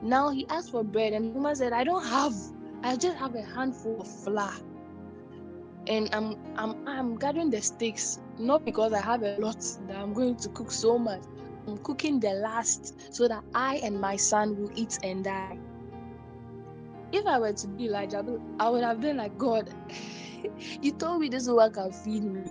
Now 0.00 0.30
he 0.30 0.46
asked 0.48 0.70
for 0.70 0.84
bread, 0.84 1.12
and 1.12 1.26
the 1.26 1.30
woman 1.30 1.56
said, 1.56 1.72
I 1.72 1.84
don't 1.84 2.04
have. 2.04 2.34
I 2.82 2.96
just 2.96 3.18
have 3.18 3.34
a 3.34 3.42
handful 3.42 4.00
of 4.00 4.08
flour 4.08 4.54
and 5.86 6.08
I'm 6.14 6.36
I'm 6.56 6.86
I'm 6.86 7.16
gathering 7.16 7.50
the 7.50 7.60
sticks 7.60 8.20
not 8.38 8.64
because 8.64 8.92
I 8.92 9.00
have 9.00 9.22
a 9.22 9.36
lot 9.38 9.60
that 9.86 9.96
I'm 9.96 10.12
going 10.12 10.36
to 10.36 10.48
cook 10.50 10.70
so 10.70 10.98
much. 10.98 11.22
I'm 11.66 11.78
cooking 11.78 12.20
the 12.20 12.32
last 12.34 13.14
so 13.14 13.28
that 13.28 13.44
I 13.54 13.76
and 13.76 14.00
my 14.00 14.16
son 14.16 14.56
will 14.56 14.70
eat 14.74 14.98
and 15.02 15.24
die. 15.24 15.58
If 17.12 17.26
I 17.26 17.38
were 17.38 17.52
to 17.52 17.68
be 17.68 17.86
Elijah, 17.86 18.24
I 18.58 18.68
would 18.68 18.84
have 18.84 19.00
been 19.00 19.16
like, 19.16 19.36
God, 19.36 19.72
you 20.82 20.92
told 20.92 21.20
me 21.20 21.28
this 21.28 21.48
woman 21.48 21.72
can 21.72 21.92
feed 21.92 22.24
me. 22.24 22.42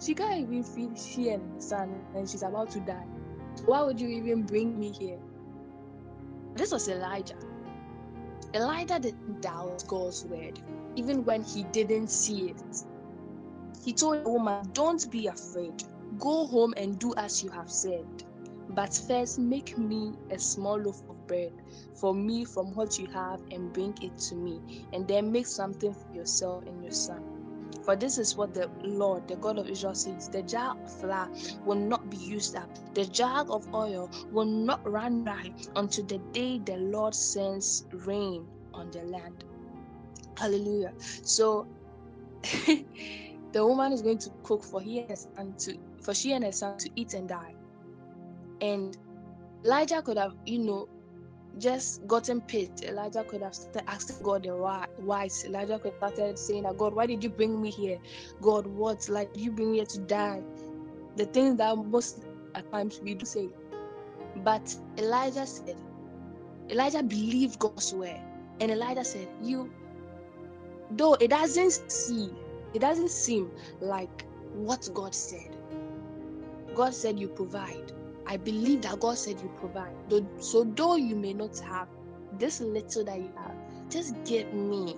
She 0.00 0.14
can't 0.14 0.40
even 0.40 0.64
feed 0.64 0.98
she 0.98 1.28
and 1.28 1.62
son, 1.62 1.94
and 2.14 2.28
she's 2.28 2.42
about 2.42 2.70
to 2.70 2.80
die. 2.80 3.06
Why 3.66 3.82
would 3.82 4.00
you 4.00 4.08
even 4.08 4.42
bring 4.42 4.78
me 4.78 4.90
here? 4.90 5.18
This 6.54 6.72
was 6.72 6.88
Elijah. 6.88 7.36
Elijah 8.54 8.98
didn't 8.98 9.42
doubt 9.42 9.84
God's 9.86 10.24
word 10.24 10.58
even 10.96 11.24
when 11.24 11.42
he 11.42 11.64
didn't 11.64 12.08
see 12.08 12.50
it. 12.50 12.62
He 13.84 13.92
told 13.92 14.24
the 14.24 14.30
woman, 14.30 14.70
Don't 14.72 15.10
be 15.10 15.26
afraid. 15.26 15.82
Go 16.18 16.46
home 16.46 16.74
and 16.76 16.98
do 16.98 17.14
as 17.16 17.42
you 17.42 17.50
have 17.50 17.70
said. 17.70 18.06
But 18.70 18.94
first, 18.94 19.38
make 19.38 19.76
me 19.78 20.12
a 20.30 20.38
small 20.38 20.78
loaf 20.78 21.02
of 21.08 21.26
bread 21.26 21.52
for 21.94 22.14
me 22.14 22.44
from 22.44 22.74
what 22.74 22.98
you 22.98 23.06
have 23.08 23.40
and 23.50 23.72
bring 23.72 23.94
it 24.02 24.18
to 24.28 24.34
me. 24.36 24.86
And 24.92 25.06
then 25.08 25.32
make 25.32 25.46
something 25.46 25.92
for 25.92 26.14
yourself 26.14 26.64
and 26.66 26.82
your 26.82 26.92
son. 26.92 27.22
For 27.82 27.96
this 27.96 28.18
is 28.18 28.36
what 28.36 28.54
the 28.54 28.70
Lord, 28.82 29.26
the 29.28 29.36
God 29.36 29.58
of 29.58 29.68
Israel, 29.68 29.94
says 29.94 30.28
The 30.28 30.42
jar 30.42 30.76
of 30.78 30.90
flour 31.00 31.30
will 31.64 31.76
not 31.76 32.10
be 32.10 32.16
used 32.18 32.56
up, 32.56 32.68
the 32.94 33.06
jar 33.06 33.44
of 33.48 33.72
oil 33.74 34.10
will 34.30 34.44
not 34.44 34.88
run 34.88 35.24
dry 35.24 35.52
until 35.76 36.04
the 36.04 36.18
day 36.32 36.58
the 36.58 36.76
Lord 36.76 37.14
sends 37.14 37.86
rain 37.92 38.46
on 38.74 38.90
the 38.90 39.02
land. 39.04 39.44
Hallelujah. 40.40 40.94
So 41.22 41.66
the 42.42 43.66
woman 43.66 43.92
is 43.92 44.00
going 44.00 44.18
to 44.18 44.30
cook 44.42 44.64
for 44.64 44.80
he 44.80 45.06
and 45.36 45.58
to 45.58 45.76
for 46.02 46.14
she 46.14 46.32
and 46.32 46.44
her 46.44 46.52
son 46.52 46.78
to 46.78 46.90
eat 46.96 47.12
and 47.12 47.28
die. 47.28 47.54
And 48.62 48.96
Elijah 49.66 50.00
could 50.00 50.16
have, 50.16 50.32
you 50.46 50.60
know, 50.60 50.88
just 51.58 52.06
gotten 52.06 52.40
pissed. 52.40 52.84
Elijah 52.84 53.22
could 53.24 53.42
have 53.42 53.54
started 53.54 53.84
asking 53.86 54.22
God 54.22 54.44
the 54.44 54.56
why. 54.56 54.86
Why? 54.96 55.28
Elijah 55.44 55.78
could 55.78 55.92
have 56.00 56.14
started 56.14 56.38
saying 56.38 56.62
that 56.62 56.78
God, 56.78 56.94
why 56.94 57.04
did 57.04 57.22
you 57.22 57.28
bring 57.28 57.60
me 57.60 57.70
here? 57.70 57.98
God, 58.40 58.66
what? 58.66 59.06
Like 59.10 59.28
you 59.34 59.52
bring 59.52 59.72
me 59.72 59.78
here 59.78 59.86
to 59.86 59.98
die. 60.00 60.42
The 61.16 61.26
things 61.26 61.58
that 61.58 61.76
most 61.76 62.24
at 62.54 62.70
times 62.72 62.98
we 63.02 63.14
do 63.14 63.26
say. 63.26 63.50
But 64.36 64.74
Elijah 64.96 65.46
said, 65.46 65.76
Elijah 66.70 67.02
believed 67.02 67.58
God's 67.58 67.92
word. 67.92 68.20
And 68.60 68.70
Elijah 68.70 69.04
said, 69.04 69.28
You 69.42 69.70
though 70.92 71.14
it 71.14 71.30
doesn't 71.30 71.90
see 71.90 72.30
it 72.74 72.80
doesn't 72.80 73.10
seem 73.10 73.50
like 73.80 74.24
what 74.54 74.88
god 74.94 75.14
said. 75.14 75.56
God 76.74 76.94
said 76.94 77.18
you 77.18 77.28
provide. 77.28 77.92
I 78.26 78.36
believe 78.36 78.82
that 78.82 79.00
god 79.00 79.18
said 79.18 79.40
you 79.40 79.50
provide. 79.58 79.94
So 80.38 80.64
though 80.64 80.96
you 80.96 81.16
may 81.16 81.32
not 81.32 81.58
have 81.60 81.88
this 82.38 82.60
little 82.60 83.04
that 83.04 83.18
you 83.18 83.30
have 83.36 83.54
just 83.90 84.14
give 84.24 84.52
me 84.52 84.96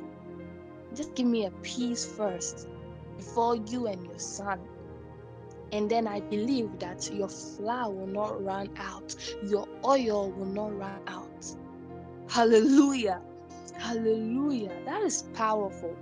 just 0.94 1.14
give 1.14 1.26
me 1.26 1.46
a 1.46 1.50
piece 1.62 2.04
first 2.04 2.68
before 3.16 3.56
you 3.56 3.86
and 3.86 4.04
your 4.04 4.18
son. 4.18 4.60
And 5.72 5.90
then 5.90 6.06
I 6.06 6.20
believe 6.20 6.78
that 6.80 7.10
your 7.12 7.28
flour 7.28 7.90
will 7.90 8.06
not 8.06 8.44
run 8.44 8.68
out, 8.76 9.16
your 9.42 9.66
oil 9.84 10.30
will 10.30 10.44
not 10.44 10.78
run 10.78 11.00
out. 11.06 11.46
Hallelujah. 12.28 13.22
Hallelujah. 13.78 14.72
That 14.84 15.02
is 15.02 15.22
powerful. 15.34 15.96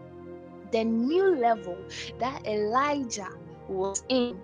The 0.73 0.85
new 0.85 1.37
level 1.37 1.77
that 2.19 2.47
Elijah 2.47 3.29
was 3.69 4.05
in, 4.09 4.41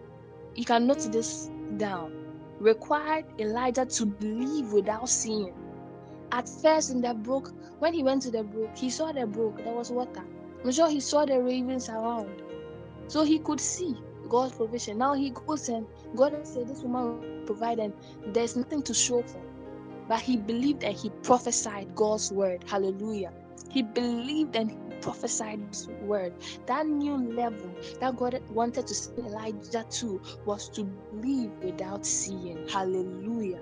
you 0.54 0.64
can 0.64 0.86
note 0.86 1.08
this 1.12 1.50
down, 1.76 2.12
required 2.58 3.26
Elijah 3.38 3.86
to 3.86 4.06
believe 4.06 4.72
without 4.72 5.08
seeing. 5.08 5.54
At 6.32 6.48
first, 6.48 6.90
in 6.90 7.00
the 7.00 7.14
brook, 7.14 7.52
when 7.78 7.94
he 7.94 8.02
went 8.02 8.22
to 8.22 8.30
the 8.30 8.42
brook, 8.42 8.76
he 8.76 8.90
saw 8.90 9.12
the 9.12 9.26
brook, 9.26 9.58
there 9.58 9.74
was 9.74 9.90
water. 9.90 10.24
I'm 10.64 10.72
sure 10.72 10.90
he 10.90 11.00
saw 11.00 11.24
the 11.24 11.40
ravens 11.40 11.88
around. 11.88 12.42
So 13.06 13.22
he 13.24 13.38
could 13.38 13.60
see 13.60 13.96
God's 14.28 14.54
provision. 14.56 14.98
Now 14.98 15.14
he 15.14 15.30
goes 15.30 15.68
and 15.68 15.86
God 16.16 16.34
said, 16.44 16.68
This 16.68 16.82
woman 16.82 17.20
will 17.20 17.46
provide, 17.46 17.78
and 17.78 17.92
there's 18.26 18.56
nothing 18.56 18.82
to 18.82 18.94
show 18.94 19.22
for. 19.22 19.40
But 20.08 20.20
he 20.20 20.36
believed 20.36 20.84
and 20.84 20.96
he 20.96 21.10
prophesied 21.22 21.94
God's 21.94 22.32
word. 22.32 22.64
Hallelujah. 22.68 23.32
He 23.70 23.82
believed 23.82 24.56
and 24.56 24.70
he 24.70 24.76
prophesied 25.00 25.60
his 25.70 25.88
word. 26.02 26.32
That 26.66 26.86
new 26.86 27.16
level 27.16 27.70
that 28.00 28.16
God 28.16 28.40
wanted 28.50 28.86
to 28.86 28.94
send 28.94 29.18
Elijah 29.18 29.84
to 29.90 30.20
was 30.44 30.68
to 30.70 30.84
believe 30.84 31.50
without 31.62 32.06
seeing. 32.06 32.66
Hallelujah. 32.68 33.60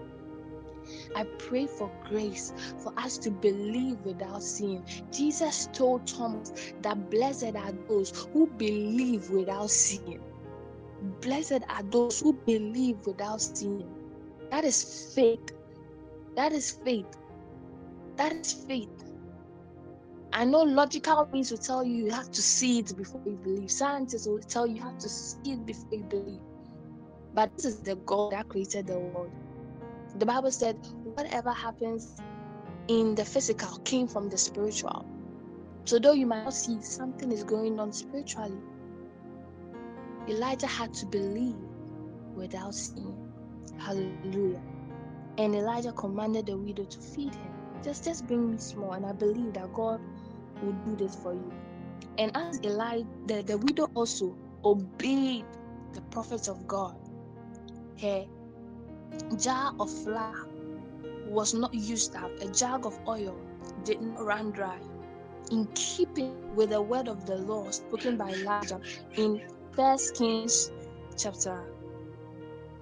I 1.16 1.24
pray 1.38 1.66
for 1.66 1.90
grace 2.09 2.52
for 2.78 2.92
us 2.98 3.16
to 3.18 3.30
believe 3.30 3.98
without 4.04 4.42
seeing. 4.42 4.85
Jesus 5.11 5.68
told 5.72 6.07
Thomas 6.07 6.52
that 6.83 7.11
blessed 7.11 7.57
are 7.57 7.72
those 7.88 8.26
who 8.33 8.46
believe 8.46 9.30
without 9.30 9.70
seeing. 9.70 10.20
Blessed 11.20 11.62
are 11.68 11.83
those 11.85 12.20
who 12.20 12.35
believe 12.35 13.07
without 13.07 13.40
seeing. 13.40 13.88
That 14.50 14.64
is 14.64 15.12
faith. 15.14 15.52
That 16.37 16.53
is 16.53 16.70
faith. 16.85 17.07
That 18.16 18.33
is 18.33 18.53
faith. 18.53 18.88
I 20.33 20.44
know 20.44 20.62
logical 20.62 21.29
means 21.33 21.51
will 21.51 21.59
tell 21.59 21.85
you 21.85 22.07
you 22.07 22.11
have 22.11 22.31
to 22.33 22.42
see 22.42 22.81
it 22.81 22.97
before 22.97 23.23
you 23.25 23.38
believe. 23.42 23.70
Scientists 23.70 24.27
will 24.27 24.40
tell 24.40 24.66
you 24.66 24.77
you 24.77 24.83
have 24.83 24.99
to 24.99 25.09
see 25.09 25.53
it 25.53 25.64
before 25.64 25.90
you 25.92 26.05
believe. 26.05 26.40
But 27.35 27.55
this 27.57 27.66
is 27.66 27.81
the 27.81 27.97
God 27.97 28.33
that 28.33 28.49
created 28.49 28.88
the 28.88 28.99
world. 28.99 29.31
The 30.18 30.27
Bible 30.27 30.51
said, 30.51 30.77
whatever 31.14 31.53
happens 31.53 32.16
in 32.88 33.14
the 33.14 33.25
physical 33.25 33.79
came 33.85 34.09
from 34.09 34.29
the 34.29 34.38
spiritual. 34.38 35.07
So 35.85 35.99
though 35.99 36.12
you 36.12 36.27
might 36.27 36.44
not 36.44 36.55
see 36.55 36.81
something 36.83 37.31
is 37.31 37.44
going 37.44 37.79
on 37.79 37.92
spiritually. 37.92 38.59
Elijah 40.29 40.66
had 40.66 40.94
to 40.94 41.07
believe 41.07 41.57
without 42.35 42.75
seeing. 42.75 43.18
Hallelujah. 43.79 44.61
And 45.38 45.55
Elijah 45.55 45.92
commanded 45.92 46.47
the 46.47 46.57
widow 46.57 46.85
to 46.85 46.99
feed 47.01 47.35
him. 47.35 47.53
Just, 47.83 48.05
just 48.05 48.27
bring 48.27 48.51
me 48.51 48.59
small, 48.59 48.92
and 48.92 49.05
I 49.05 49.12
believe 49.12 49.53
that 49.55 49.73
God 49.73 50.01
will 50.62 50.73
do 50.73 50.97
this 50.97 51.14
for 51.16 51.35
you. 51.35 51.53
And 52.18 52.35
as 52.37 52.61
Elijah, 52.62 53.07
the, 53.27 53.42
the 53.42 53.59
widow 53.59 53.90
also 53.94 54.37
obeyed 54.64 55.44
the 55.92 56.01
prophets 56.03 56.49
of 56.49 56.66
God, 56.66 56.97
her 58.01 58.25
jar 59.38 59.75
of 59.79 59.90
flour 59.90 60.49
was 61.27 61.55
not 61.55 61.75
used 61.75 62.14
up, 62.16 62.31
a 62.40 62.49
jug 62.49 62.87
of 62.87 62.99
oil 63.09 63.37
did 63.85 64.01
not 64.01 64.25
run 64.25 64.51
dry. 64.51 64.79
In 65.51 65.66
keeping 65.75 66.55
with 66.55 66.70
the 66.70 66.81
word 66.81 67.09
of 67.09 67.27
the 67.27 67.37
Lord 67.37 67.75
spoken 67.75 68.16
by 68.16 68.31
Elijah 68.31 68.81
in 69.16 69.42
First 69.73 70.14
Kings 70.14 70.70
chapter 71.16 71.74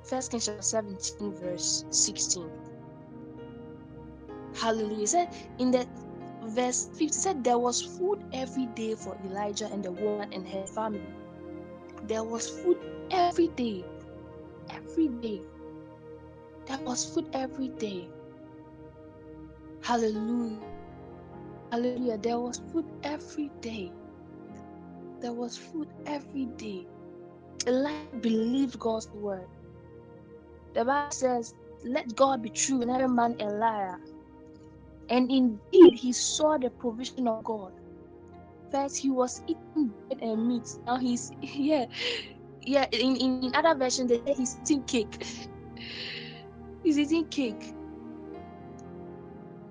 First 0.05 0.31
Kings 0.31 0.47
chapter 0.47 0.63
17, 0.63 1.33
verse 1.33 1.85
16. 1.91 2.51
Hallelujah. 4.55 5.07
Said 5.07 5.29
in 5.59 5.71
the 5.71 5.87
verse 6.45 6.89
50 6.99 7.09
said 7.09 7.45
there 7.45 7.59
was 7.59 7.81
food 7.81 8.23
every 8.33 8.67
day 8.67 8.95
for 8.95 9.17
Elijah 9.25 9.67
and 9.73 9.83
the 9.85 9.93
woman 9.93 10.33
and 10.33 10.47
her 10.47 10.67
family. 10.67 11.07
There 12.07 12.25
was 12.25 12.49
food 12.49 12.79
every 13.11 13.49
day. 13.49 13.85
Every 14.71 15.09
day. 15.09 15.41
There 16.67 16.79
was 16.79 17.05
food 17.05 17.29
every 17.33 17.69
day. 17.69 18.09
Hallelujah. 19.83 20.59
Hallelujah. 21.71 22.19
There 22.19 22.39
was 22.39 22.61
food 22.73 22.85
every 23.05 23.51
day. 23.61 23.93
There 25.21 25.33
was 25.33 25.57
food 25.57 25.89
every 26.07 26.47
day. 26.47 26.87
Elijah 27.67 28.17
believed 28.21 28.79
God's 28.79 29.09
word. 29.11 29.47
The 30.75 30.85
Bible 30.85 31.11
says, 31.11 31.55
Let 31.85 32.15
God 32.17 32.43
be 32.43 32.51
true 32.51 32.83
and 32.83 32.91
every 32.91 33.09
man 33.09 33.37
a 33.41 33.47
liar. 33.47 34.01
And 35.09 35.31
indeed, 35.31 35.95
he 35.95 36.13
saw 36.13 36.59
the 36.59 36.71
provision 36.71 37.29
of 37.29 37.45
God. 37.45 37.73
First, 38.71 38.99
he 38.99 39.11
was 39.11 39.43
eating 39.47 39.93
bread 40.09 40.23
and 40.23 40.49
meat. 40.49 40.69
Now 40.87 40.97
he's, 40.97 41.33
yeah, 41.43 41.87
yeah. 42.63 42.87
In, 42.93 43.17
in, 43.17 43.45
in 43.45 43.55
other 43.55 43.75
versions, 43.75 44.09
they 44.11 44.19
say 44.25 44.35
he's 44.35 44.59
eating 44.63 44.83
cake. 44.85 45.27
he's 46.83 46.99
eating 46.99 47.27
cake. 47.27 47.75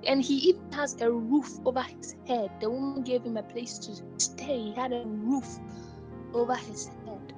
And 0.08 0.22
he 0.22 0.36
even 0.50 0.72
has 0.74 1.00
a 1.02 1.12
roof 1.12 1.60
over 1.66 1.82
his 1.82 2.16
head. 2.28 2.52
The 2.60 2.70
woman 2.70 3.04
gave 3.04 3.24
him 3.24 3.38
a 3.38 3.44
place 3.44 3.78
to 3.80 4.04
stay. 4.18 4.58
He 4.60 4.74
had 4.74 4.94
a 4.94 5.04
roof 5.06 5.60
over 6.34 6.56
his 6.56 6.88
head. 7.06 7.34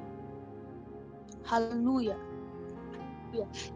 Hallelujah. 1.45 2.17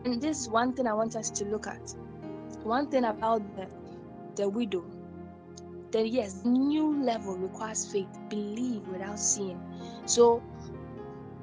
And 0.06 0.22
this 0.22 0.42
is 0.42 0.50
one 0.50 0.74
thing 0.74 0.88
I 0.88 0.94
want 0.94 1.16
us 1.16 1.30
to 1.32 1.46
look 1.46 1.68
at. 1.68 1.96
One 2.64 2.88
thing 2.90 3.06
about 3.06 3.42
the, 3.56 3.68
the 4.36 4.50
widow. 4.50 4.86
That 5.92 6.10
yes, 6.10 6.44
new 6.44 7.02
level 7.02 7.38
requires 7.38 7.90
faith. 7.92 8.08
Believe 8.30 8.88
without 8.88 9.20
seeing. 9.20 9.60
So 10.06 10.44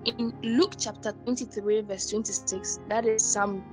in 0.05 0.35
Luke 0.43 0.75
chapter 0.79 1.13
23, 1.25 1.81
verse 1.83 2.11
26, 2.11 2.81
that 2.89 3.07
is 3.07 3.25
some 3.25 3.65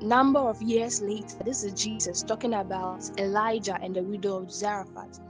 number 0.00 0.40
of 0.40 0.60
years 0.60 1.00
later, 1.00 1.38
this 1.44 1.64
is 1.64 1.72
Jesus 1.72 2.22
talking 2.22 2.54
about 2.54 3.08
Elijah 3.18 3.78
and 3.80 3.94
the 3.94 4.02
widow 4.02 4.38
of 4.42 4.52
Zarephath. 4.52 5.20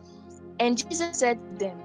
And 0.58 0.78
Jesus 0.78 1.18
said 1.18 1.38
to 1.44 1.64
them, 1.66 1.82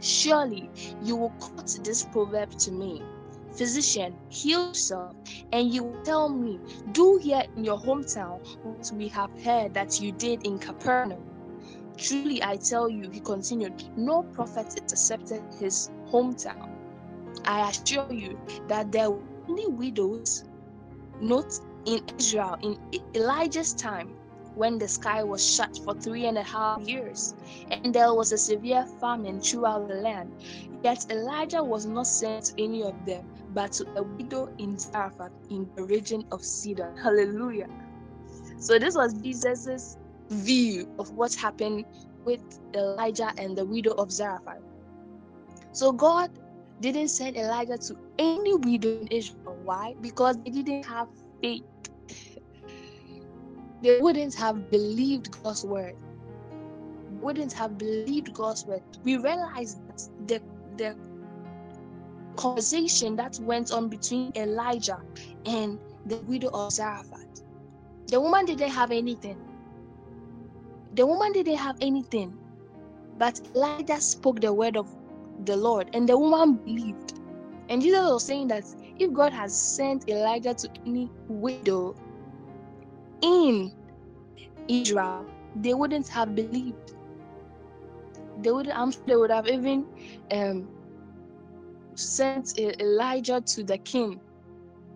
Surely 0.00 0.70
you 1.02 1.16
will 1.16 1.30
quote 1.40 1.78
this 1.82 2.04
proverb 2.04 2.50
to 2.58 2.70
me 2.70 3.02
Physician, 3.52 4.14
heal 4.28 4.68
yourself, 4.68 5.14
and 5.52 5.72
you 5.72 5.96
tell 6.04 6.28
me, 6.28 6.60
Do 6.92 7.18
here 7.22 7.42
in 7.56 7.64
your 7.64 7.78
hometown 7.78 8.40
what 8.62 8.90
we 8.94 9.08
have 9.08 9.30
heard 9.42 9.74
that 9.74 10.00
you 10.00 10.12
did 10.12 10.46
in 10.46 10.58
Capernaum. 10.58 11.22
Truly 11.96 12.42
I 12.42 12.56
tell 12.56 12.88
you, 12.88 13.10
he 13.10 13.20
continued, 13.20 13.82
no 13.96 14.22
prophet 14.22 14.68
is 14.68 14.92
accepted 14.92 15.42
his 15.58 15.90
hometown. 16.10 16.70
I 17.44 17.70
assure 17.70 18.12
you 18.12 18.38
that 18.68 18.92
there 18.92 19.10
were 19.10 19.22
only 19.48 19.66
widows, 19.66 20.44
not 21.20 21.52
in 21.86 22.02
Israel 22.18 22.56
in 22.62 22.78
Elijah's 23.14 23.72
time 23.74 24.10
when 24.58 24.76
the 24.76 24.88
sky 24.88 25.22
was 25.22 25.48
shut 25.54 25.78
for 25.84 25.94
three 25.94 26.26
and 26.26 26.36
a 26.36 26.42
half 26.42 26.80
years, 26.82 27.34
and 27.70 27.94
there 27.94 28.12
was 28.12 28.32
a 28.32 28.38
severe 28.38 28.84
famine 29.00 29.40
throughout 29.40 29.86
the 29.86 29.94
land. 29.94 30.32
Yet 30.82 31.06
Elijah 31.10 31.62
was 31.62 31.86
not 31.86 32.08
sent 32.08 32.46
to 32.46 32.64
any 32.64 32.82
of 32.82 32.94
them, 33.06 33.24
but 33.54 33.72
to 33.74 33.86
a 33.96 34.02
widow 34.02 34.52
in 34.58 34.76
Zarephath 34.76 35.32
in 35.48 35.70
the 35.76 35.84
region 35.84 36.24
of 36.32 36.44
Sidon. 36.44 36.96
Hallelujah. 36.96 37.68
So 38.58 38.78
this 38.80 38.96
was 38.96 39.14
Jesus's 39.14 39.96
view 40.28 40.92
of 40.98 41.12
what 41.12 41.34
happened 41.34 41.84
with 42.24 42.42
Elijah 42.74 43.32
and 43.38 43.56
the 43.56 43.64
widow 43.64 43.92
of 43.92 44.10
Zarephath. 44.10 44.62
So 45.72 45.92
God 45.92 46.30
didn't 46.80 47.08
send 47.08 47.36
Elijah 47.36 47.78
to 47.78 47.96
any 48.18 48.54
widow 48.54 49.00
in 49.00 49.06
Israel. 49.08 49.56
Why? 49.62 49.94
Because 50.00 50.36
they 50.38 50.50
didn't 50.50 50.84
have 50.84 51.08
faith. 51.40 51.62
They 53.82 54.00
wouldn't 54.00 54.34
have 54.34 54.70
believed 54.70 55.42
God's 55.42 55.64
word. 55.64 55.96
Wouldn't 57.20 57.52
have 57.52 57.78
believed 57.78 58.32
God's 58.34 58.64
word. 58.66 58.82
We 59.04 59.16
realize 59.16 59.76
that 59.88 60.02
the 60.26 60.42
the 60.76 60.96
conversation 62.36 63.16
that 63.16 63.38
went 63.40 63.72
on 63.72 63.88
between 63.88 64.32
Elijah 64.36 65.00
and 65.44 65.78
the 66.06 66.18
widow 66.18 66.48
of 66.52 66.72
Zarephath. 66.72 67.42
The 68.06 68.20
woman 68.20 68.46
didn't 68.46 68.70
have 68.70 68.90
anything. 68.90 69.36
The 70.94 71.04
woman 71.04 71.32
didn't 71.32 71.56
have 71.56 71.76
anything. 71.80 72.38
But 73.18 73.40
Elijah 73.54 74.00
spoke 74.00 74.40
the 74.40 74.52
word 74.52 74.76
of 74.76 74.88
the 75.44 75.56
Lord, 75.56 75.90
and 75.92 76.08
the 76.08 76.16
woman 76.16 76.54
believed. 76.54 77.18
And 77.68 77.82
Jesus 77.82 78.08
was 78.08 78.24
saying 78.24 78.48
that 78.48 78.64
if 78.98 79.12
God 79.12 79.32
has 79.32 79.56
sent 79.56 80.08
Elijah 80.08 80.54
to 80.54 80.70
any 80.86 81.10
widow 81.28 81.94
in 83.22 83.72
Israel, 84.68 85.26
they 85.56 85.74
wouldn't 85.74 86.08
have 86.08 86.34
believed. 86.34 86.94
They 88.42 88.52
would, 88.52 88.68
I'm 88.68 88.92
sure 88.92 89.02
they 89.06 89.16
would 89.16 89.30
have 89.30 89.48
even 89.48 89.86
um, 90.30 90.68
sent 91.94 92.58
Elijah 92.58 93.40
to 93.40 93.64
the 93.64 93.78
king 93.78 94.20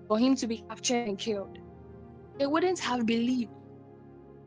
for 0.09 0.19
him 0.19 0.37
to 0.37 0.47
be 0.47 0.59
captured 0.69 1.09
and 1.09 1.19
killed. 1.19 1.59
They 2.39 2.47
wouldn't 2.47 2.79
have 2.81 3.07
believed. 3.07 3.51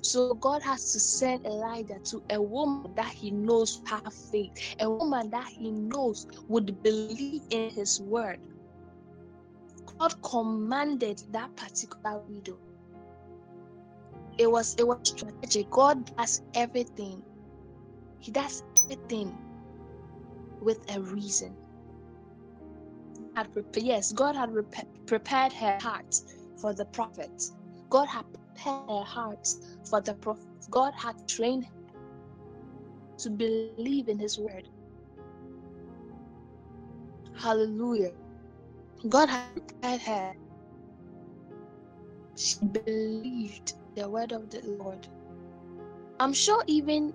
So 0.01 0.35
God 0.35 0.61
has 0.61 0.91
to 0.93 0.99
send 0.99 1.45
Elijah 1.45 1.99
to 2.05 2.23
a 2.29 2.39
woman 2.39 2.93
that 2.95 3.11
he 3.11 3.31
knows 3.31 3.81
have 3.85 4.13
faith, 4.31 4.75
a 4.79 4.89
woman 4.89 5.31
that 5.31 5.47
he 5.47 5.71
knows 5.71 6.27
would 6.47 6.81
believe 6.83 7.41
in 7.49 7.71
his 7.71 7.99
word. 7.99 8.39
God 9.99 10.13
commanded 10.21 11.23
that 11.31 11.55
particular 11.55 12.21
widow. 12.29 12.59
It 14.37 14.51
was 14.51 14.75
it 14.77 14.85
was 14.85 14.99
strategic. 15.03 15.69
God 15.71 16.11
does 16.17 16.41
everything. 16.55 17.23
He 18.19 18.31
does 18.31 18.63
everything 18.91 19.33
with 20.61 20.79
a 20.93 20.99
reason. 20.99 21.55
Had 23.35 23.47
yes, 23.75 24.11
God 24.11 24.35
had 24.35 24.49
prepared 25.05 25.53
her 25.53 25.77
heart 25.81 26.19
for 26.57 26.73
the 26.73 26.85
prophet. 26.85 27.31
God 27.89 28.07
had 28.07 28.25
prepared 28.33 28.89
her 28.89 29.03
heart 29.03 29.47
for 29.89 30.01
the 30.01 30.13
prophet. 30.15 30.43
God 30.69 30.93
had 30.97 31.15
trained 31.27 31.65
her 31.65 31.99
to 33.19 33.29
believe 33.29 34.09
in 34.09 34.19
His 34.19 34.37
word. 34.37 34.67
Hallelujah. 37.37 38.11
God 39.07 39.29
had 39.29 39.45
prepared 39.53 40.01
her. 40.01 40.33
She 42.35 42.57
believed 42.65 43.75
the 43.95 44.10
word 44.10 44.31
of 44.31 44.49
the 44.49 44.62
Lord. 44.79 45.08
I'm 46.19 46.34
sure 46.34 46.63
even 46.67 47.13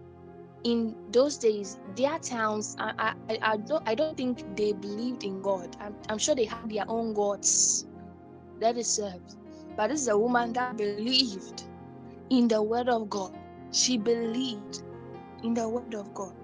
in 0.64 0.96
those 1.10 1.38
days, 1.38 1.78
their 1.96 2.18
towns, 2.18 2.76
I, 2.78 3.14
I, 3.28 3.38
I 3.42 3.56
don't, 3.58 3.82
I 3.86 3.94
don't 3.94 4.16
think 4.16 4.44
they 4.56 4.72
believed 4.72 5.24
in 5.24 5.42
God. 5.42 5.76
I'm, 5.80 5.96
I'm 6.08 6.18
sure 6.18 6.34
they 6.34 6.44
had 6.46 6.70
their 6.70 6.84
own 6.88 7.14
gods 7.14 7.86
that 8.60 8.74
they 8.76 8.82
served. 8.82 9.36
But 9.76 9.88
this 9.88 10.02
is 10.02 10.08
a 10.08 10.18
woman 10.18 10.52
that 10.54 10.76
believed 10.76 11.64
in 12.30 12.48
the 12.48 12.62
word 12.62 12.88
of 12.88 13.08
God. 13.10 13.32
She 13.72 13.98
believed 13.98 14.82
in 15.42 15.54
the 15.54 15.68
word 15.68 15.94
of 15.94 16.12
God. 16.14 16.34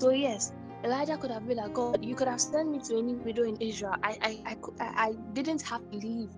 So 0.00 0.10
yes, 0.10 0.52
Elijah 0.84 1.16
could 1.18 1.30
have 1.30 1.46
been 1.46 1.58
like, 1.58 1.72
God, 1.74 1.98
you 2.02 2.14
could 2.14 2.28
have 2.28 2.40
sent 2.40 2.70
me 2.70 2.80
to 2.80 2.98
any 2.98 3.14
widow 3.16 3.44
in 3.44 3.56
Israel. 3.60 3.94
I, 4.02 4.16
I, 4.22 4.38
I, 4.46 4.56
I, 4.80 5.12
didn't 5.34 5.62
have 5.62 5.80
to 5.92 5.98
leave, 5.98 6.30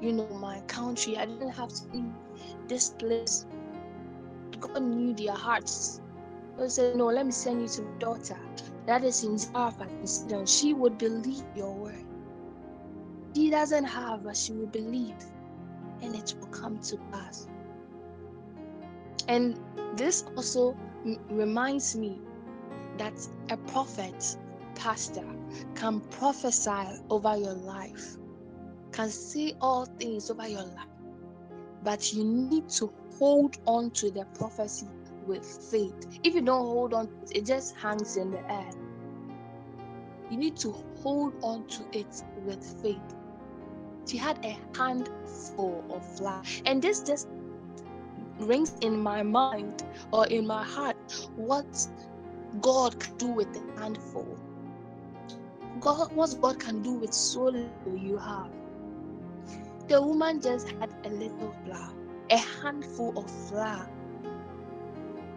you 0.00 0.12
know, 0.12 0.28
my 0.30 0.60
country. 0.68 1.16
I 1.16 1.26
didn't 1.26 1.50
have 1.52 1.68
to 1.68 1.82
leave 1.94 2.12
this 2.68 2.90
place. 2.90 3.46
God 4.60 4.82
knew 4.82 5.14
their 5.14 5.34
hearts. 5.34 6.00
God 6.58 6.70
said, 6.72 6.96
No, 6.96 7.06
let 7.06 7.26
me 7.26 7.32
send 7.32 7.62
you 7.62 7.68
to 7.68 7.82
my 7.82 7.98
daughter. 7.98 8.38
that 8.86 9.04
is 9.04 9.24
in 9.24 9.38
Zarephath 9.38 9.90
she 10.48 10.74
would 10.74 10.98
believe 10.98 11.44
your 11.54 11.74
word. 11.74 12.04
She 13.36 13.50
doesn't 13.50 13.84
have, 13.84 14.24
but 14.24 14.36
she 14.36 14.52
will 14.52 14.68
believe, 14.68 15.16
and 16.02 16.14
it 16.14 16.34
will 16.40 16.48
come 16.48 16.78
to 16.80 16.98
pass. 17.12 17.48
And 19.28 19.58
this 19.92 20.24
also 20.36 20.76
m- 21.06 21.18
reminds 21.30 21.96
me 21.96 22.20
that 22.98 23.14
a 23.50 23.56
prophet, 23.56 24.36
pastor, 24.74 25.24
can 25.74 26.00
prophesy 26.00 27.00
over 27.10 27.36
your 27.36 27.54
life, 27.54 28.16
can 28.92 29.08
say 29.10 29.54
all 29.60 29.86
things 29.98 30.30
over 30.30 30.48
your 30.48 30.64
life, 30.64 30.88
but 31.82 32.12
you 32.12 32.24
need 32.24 32.68
to 32.70 32.92
hold 33.18 33.56
on 33.66 33.90
to 33.92 34.10
the 34.10 34.24
prophecy 34.34 34.86
with 35.26 35.44
faith. 35.70 35.94
If 36.24 36.34
you 36.34 36.42
don't 36.42 36.66
hold 36.66 36.94
on, 36.94 37.08
it 37.30 37.46
just 37.46 37.76
hangs 37.76 38.16
in 38.16 38.30
the 38.30 38.52
air. 38.52 38.70
You 40.30 40.36
need 40.38 40.56
to 40.58 40.72
hold 41.02 41.34
on 41.42 41.66
to 41.68 41.84
it 41.92 42.22
with 42.44 42.64
faith. 42.82 43.14
She 44.06 44.16
had 44.16 44.44
a 44.44 44.58
handful 44.76 45.84
of 45.90 46.16
flour, 46.16 46.42
and 46.64 46.80
this 46.82 47.02
just 47.02 47.28
rings 48.38 48.76
in 48.82 48.98
my 49.00 49.22
mind 49.22 49.84
or 50.12 50.26
in 50.26 50.46
my 50.46 50.62
heart 50.62 50.96
what 51.36 51.66
God 52.60 52.98
can 53.00 53.16
do 53.16 53.26
with 53.28 53.48
a 53.56 53.80
handful. 53.80 54.38
God, 55.80 56.12
what 56.14 56.34
God 56.40 56.58
can 56.58 56.82
do 56.82 56.92
with 56.92 57.12
so 57.12 57.44
little 57.44 57.96
you 57.96 58.16
have. 58.18 58.50
The 59.88 60.00
woman 60.02 60.40
just 60.40 60.68
had 60.80 60.94
a 61.04 61.10
little 61.10 61.54
flour, 61.64 61.92
a 62.30 62.36
handful 62.36 63.16
of 63.18 63.30
flour. 63.48 63.88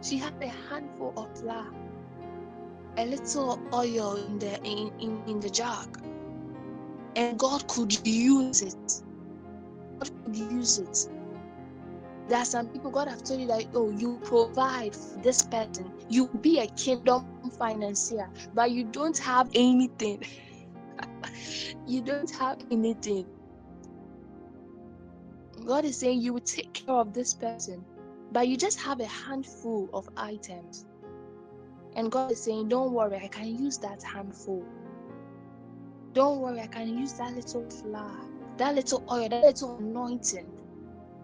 She 0.01 0.17
had 0.17 0.33
a 0.41 0.47
handful 0.47 1.13
of 1.17 1.37
flour, 1.37 1.71
a 2.97 3.05
little 3.05 3.59
oil 3.73 4.15
in 4.15 4.39
the 4.39 4.57
in, 4.63 4.91
in, 4.99 5.21
in 5.27 5.39
the 5.39 5.49
jug, 5.49 6.01
and 7.15 7.37
God 7.37 7.67
could 7.67 8.07
use 8.07 8.61
it. 8.61 9.03
God 9.99 10.11
could 10.25 10.35
use 10.35 10.79
it 10.79 11.18
there 12.29 12.37
are 12.37 12.45
some 12.45 12.67
people 12.67 12.91
God 12.91 13.07
have 13.07 13.23
told 13.23 13.41
you 13.41 13.47
that 13.47 13.65
oh 13.73 13.89
you 13.89 14.19
provide 14.23 14.95
this 15.23 15.41
person, 15.41 15.91
you 16.09 16.27
be 16.41 16.59
a 16.59 16.67
kingdom 16.67 17.25
financier, 17.57 18.29
but 18.53 18.69
you 18.69 18.83
don't 18.83 19.17
have 19.17 19.49
anything. 19.55 20.23
you 21.87 22.01
don't 22.01 22.29
have 22.29 22.59
anything. 22.69 23.25
God 25.65 25.85
is 25.85 25.97
saying 25.97 26.21
you 26.21 26.33
will 26.33 26.39
take 26.41 26.73
care 26.73 26.95
of 26.95 27.13
this 27.13 27.33
person, 27.33 27.83
but 28.31 28.47
you 28.47 28.57
just 28.57 28.79
have 28.79 28.99
a 28.99 29.07
handful 29.07 29.89
of 29.91 30.07
items. 30.15 30.85
And 31.95 32.11
God 32.11 32.31
is 32.31 32.43
saying, 32.43 32.69
Don't 32.69 32.93
worry, 32.93 33.19
I 33.23 33.27
can 33.27 33.47
use 33.47 33.79
that 33.79 34.03
handful. 34.03 34.63
Don't 36.13 36.41
worry, 36.41 36.61
I 36.61 36.67
can 36.67 36.95
use 36.95 37.13
that 37.13 37.33
little 37.33 37.67
flour, 37.69 38.21
that 38.57 38.75
little 38.75 39.03
oil, 39.11 39.29
that 39.29 39.43
little 39.43 39.77
anointing 39.77 40.58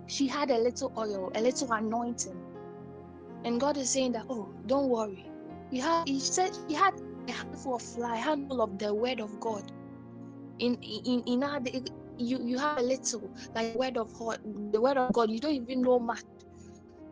she 0.07 0.27
had 0.27 0.51
a 0.51 0.57
little 0.57 0.91
oil, 0.97 1.31
a 1.35 1.41
little 1.41 1.71
anointing. 1.71 2.41
And 3.43 3.59
God 3.59 3.77
is 3.77 3.91
saying 3.91 4.13
that, 4.13 4.25
oh, 4.29 4.49
don't 4.65 4.89
worry. 4.89 5.25
You 5.71 5.83
he 6.05 6.19
said 6.19 6.51
he 6.67 6.75
had 6.75 6.93
a 7.27 7.31
handful 7.31 7.75
of 7.75 7.81
fly, 7.81 8.15
handful 8.17 8.61
of 8.61 8.77
the 8.77 8.93
word 8.93 9.19
of 9.19 9.39
God. 9.39 9.63
In 10.59 10.75
in 10.81 11.23
in 11.27 11.43
our 11.43 11.59
you 12.17 12.39
you 12.43 12.57
have 12.57 12.77
a 12.79 12.81
little 12.81 13.29
like 13.55 13.75
word 13.75 13.97
of 13.97 14.13
God, 14.13 14.39
the 14.71 14.81
word 14.81 14.97
of 14.97 15.13
God. 15.13 15.31
You 15.31 15.39
don't 15.39 15.55
even 15.55 15.81
know 15.81 15.99
much. 15.99 16.23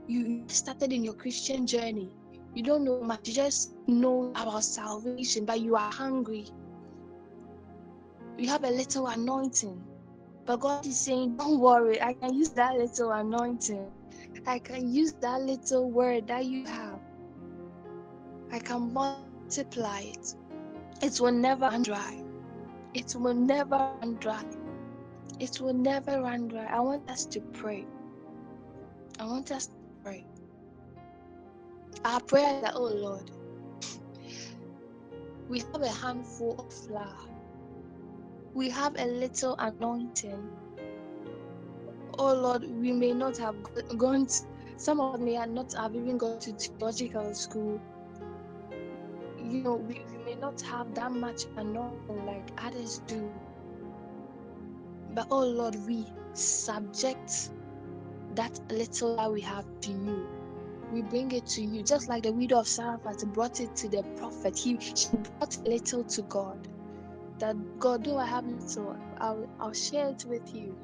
You 0.08 0.46
started 0.50 0.94
in 0.94 1.04
your 1.04 1.14
Christian 1.16 1.66
journey. 1.66 2.10
You 2.56 2.64
don't 2.64 2.84
know 2.84 3.02
much. 3.02 3.28
You 3.28 3.34
just 3.34 3.74
know 3.88 4.32
about 4.36 4.64
salvation, 4.64 5.46
but 5.46 5.62
you 5.62 5.76
are 5.76 5.92
hungry. 5.92 6.46
You 8.38 8.48
have 8.50 8.64
a 8.64 8.70
little 8.70 9.08
anointing 9.08 9.93
but 10.46 10.60
God 10.60 10.86
is 10.86 11.00
saying, 11.00 11.38
Don't 11.38 11.60
worry, 11.60 12.02
I 12.02 12.14
can 12.14 12.34
use 12.34 12.50
that 12.52 12.76
little 12.76 13.12
anointing. 13.12 13.90
I 14.46 14.60
can 14.60 14.94
use 14.94 15.14
that 15.22 15.42
little 15.42 15.90
word 15.90 16.28
that 16.28 16.46
you 16.46 16.66
have. 16.66 17.00
I 18.52 18.60
can 18.60 18.94
multiply 18.94 20.02
it. 20.02 20.36
It 21.02 21.20
will 21.20 21.32
never 21.32 21.66
run 21.68 21.84
dry. 21.84 22.24
It 22.94 23.16
will 23.16 23.34
never 23.34 23.90
run 24.02 24.16
dry. 24.20 24.44
It 25.40 25.60
will 25.62 25.74
never 25.74 26.22
run 26.22 26.50
dry. 26.50 26.66
I 26.66 26.80
want 26.82 27.10
us 27.10 27.26
to 27.28 27.40
pray. 27.40 27.86
I 29.20 29.26
want 29.26 29.52
us 29.52 29.68
to 29.68 29.74
pray. 30.04 30.26
Our 32.04 32.20
prayer 32.20 32.62
that, 32.62 32.74
oh 32.76 32.84
Lord, 32.84 33.32
we 35.48 35.60
have 35.60 35.82
a 35.82 35.90
handful 35.90 36.60
of 36.60 36.74
flour 36.74 37.33
we 38.54 38.70
have 38.70 38.96
a 39.00 39.06
little 39.06 39.56
anointing. 39.58 40.50
Oh 42.20 42.34
Lord, 42.34 42.64
we 42.64 42.92
may 42.92 43.12
not 43.12 43.38
have 43.38 43.56
gone, 43.98 44.28
to, 44.28 44.42
some 44.78 45.00
of 45.00 45.16
us 45.16 45.22
may 45.22 45.44
not 45.46 45.74
have 45.74 45.96
even 45.96 46.18
gone 46.18 46.40
to 46.40 46.54
theological 46.54 47.34
school. 47.34 47.82
You 49.40 49.64
know, 49.64 49.76
we, 49.76 50.02
we 50.12 50.24
may 50.24 50.36
not 50.36 50.62
have 50.62 50.94
that 50.96 51.12
much 51.12 51.46
anointing 51.58 52.26
like 52.26 52.52
others 52.60 53.02
do. 53.08 53.32
But 55.16 55.28
oh 55.32 55.46
Lord, 55.46 55.76
we 55.88 56.06
subject 56.34 57.50
that 58.36 58.60
little 58.72 59.16
that 59.16 59.32
we 59.32 59.42
have 59.42 59.66
to 59.82 59.92
you. 59.92 60.28
We 60.92 61.02
bring 61.02 61.32
it 61.32 61.48
to 61.48 61.64
you, 61.64 61.82
just 61.82 62.08
like 62.08 62.24
the 62.24 62.32
widow 62.32 62.60
of 62.60 62.68
Zarephath 62.68 63.26
brought 63.34 63.60
it 63.60 63.76
to 63.78 63.90
the 63.90 64.04
prophet. 64.16 64.56
He 64.56 64.78
she 64.80 65.08
brought 65.40 65.58
little 65.66 66.04
to 66.04 66.22
God 66.24 66.68
that 67.44 67.58
God, 67.78 68.06
though 68.06 68.18
I 68.18 68.26
have 68.26 68.46
little, 68.46 68.96
I'll, 69.20 69.50
I'll 69.60 69.74
share 69.74 70.08
it 70.08 70.24
with 70.26 70.56
you. 70.56 70.78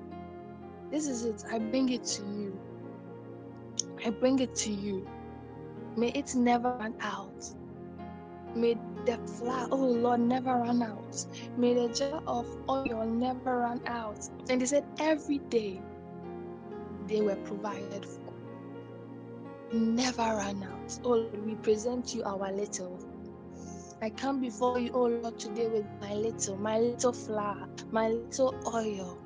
This 0.92 1.08
is 1.08 1.24
it. 1.24 1.46
I 1.50 1.58
bring 1.58 1.88
it 1.88 2.04
to 2.04 2.22
you. 2.24 2.60
I 4.06 4.10
bring 4.10 4.40
it 4.40 4.56
to 4.56 4.70
you. 4.70 5.08
May 5.96 6.10
it 6.10 6.36
never 6.36 6.72
run 6.74 6.96
out. 7.00 7.46
May 8.54 8.76
the 9.06 9.18
flour, 9.38 9.70
oh 9.72 9.78
Lord, 9.78 10.20
never 10.20 10.54
run 10.56 10.84
out. 10.84 11.26
May 11.56 11.76
the 11.76 11.94
jar 11.94 12.22
of 12.28 12.46
oil 12.68 13.06
never 13.06 13.60
run 13.60 13.80
out. 13.88 14.28
And 14.50 14.60
they 14.60 14.66
said 14.66 14.84
every 15.00 15.38
day 15.38 15.82
they 17.08 17.22
were 17.22 17.38
provided 17.38 18.06
for. 18.06 18.34
Never 19.72 20.24
run 20.24 20.64
out. 20.64 21.00
Oh 21.06 21.26
we 21.46 21.56
present 21.56 22.14
you 22.14 22.24
our 22.24 22.52
little. 22.52 23.00
I 24.02 24.10
come 24.10 24.40
before 24.40 24.80
you, 24.80 24.92
oh 24.94 25.08
Lord, 25.08 25.38
today 25.38 25.68
with 25.68 25.86
my 26.00 26.14
little, 26.14 26.56
my 26.56 26.80
little 26.80 27.12
flour, 27.12 27.68
my 27.92 28.08
little 28.08 28.56
oil, 28.74 29.18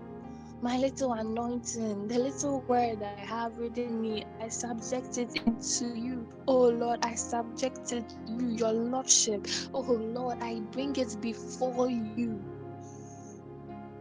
my 0.64 0.80
little 0.80 1.14
anointing, 1.14 2.08
the 2.08 2.18
little 2.18 2.62
word 2.62 3.00
that 3.00 3.20
I 3.20 3.22
have 3.22 3.54
within 3.54 4.02
me. 4.02 4.26
I 4.42 4.48
subject 4.48 5.20
it 5.20 5.30
into 5.46 5.96
you, 5.96 6.28
oh 6.48 6.70
Lord. 6.70 7.06
I 7.06 7.14
subject 7.14 7.92
it 7.92 8.10
to 8.10 8.16
you, 8.34 8.50
your 8.50 8.72
Lordship. 8.72 9.46
Oh 9.76 9.82
Lord, 9.82 10.40
I 10.42 10.60
bring 10.72 10.96
it 10.96 11.18
before 11.22 11.92
you. 11.92 12.44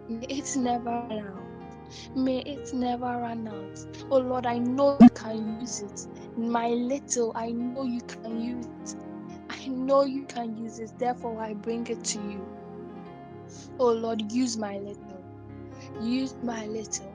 May 0.09 0.25
it 0.27 0.57
never 0.57 0.91
run 0.91 1.13
out. 1.13 2.17
May 2.17 2.39
it 2.41 2.73
never 2.73 3.05
run 3.05 3.47
out. 3.47 3.79
Oh 4.11 4.19
Lord, 4.21 4.47
I 4.47 4.57
know 4.59 4.97
you 5.03 5.11
can 5.11 5.61
use 5.61 5.83
it. 5.83 6.07
My 6.39 6.69
little, 6.69 7.33
I 7.35 7.51
know 7.53 7.85
you 7.85 8.01
can 8.01 8.41
use 8.41 8.67
it. 8.67 9.02
I 9.63 9.69
know 9.69 10.03
you 10.03 10.25
can 10.25 10.57
use 10.57 10.79
this, 10.79 10.91
therefore 10.99 11.41
I 11.41 11.55
bring 11.55 11.87
it 11.87 12.03
to 12.05 12.19
you. 12.19 12.45
Oh 13.79 13.93
Lord, 13.93 14.33
use 14.33 14.57
my 14.57 14.79
little. 14.79 15.23
Use 16.03 16.35
my 16.43 16.67
little. 16.67 17.13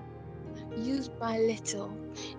Use 0.77 1.09
my 1.19 1.37
little 1.39 1.91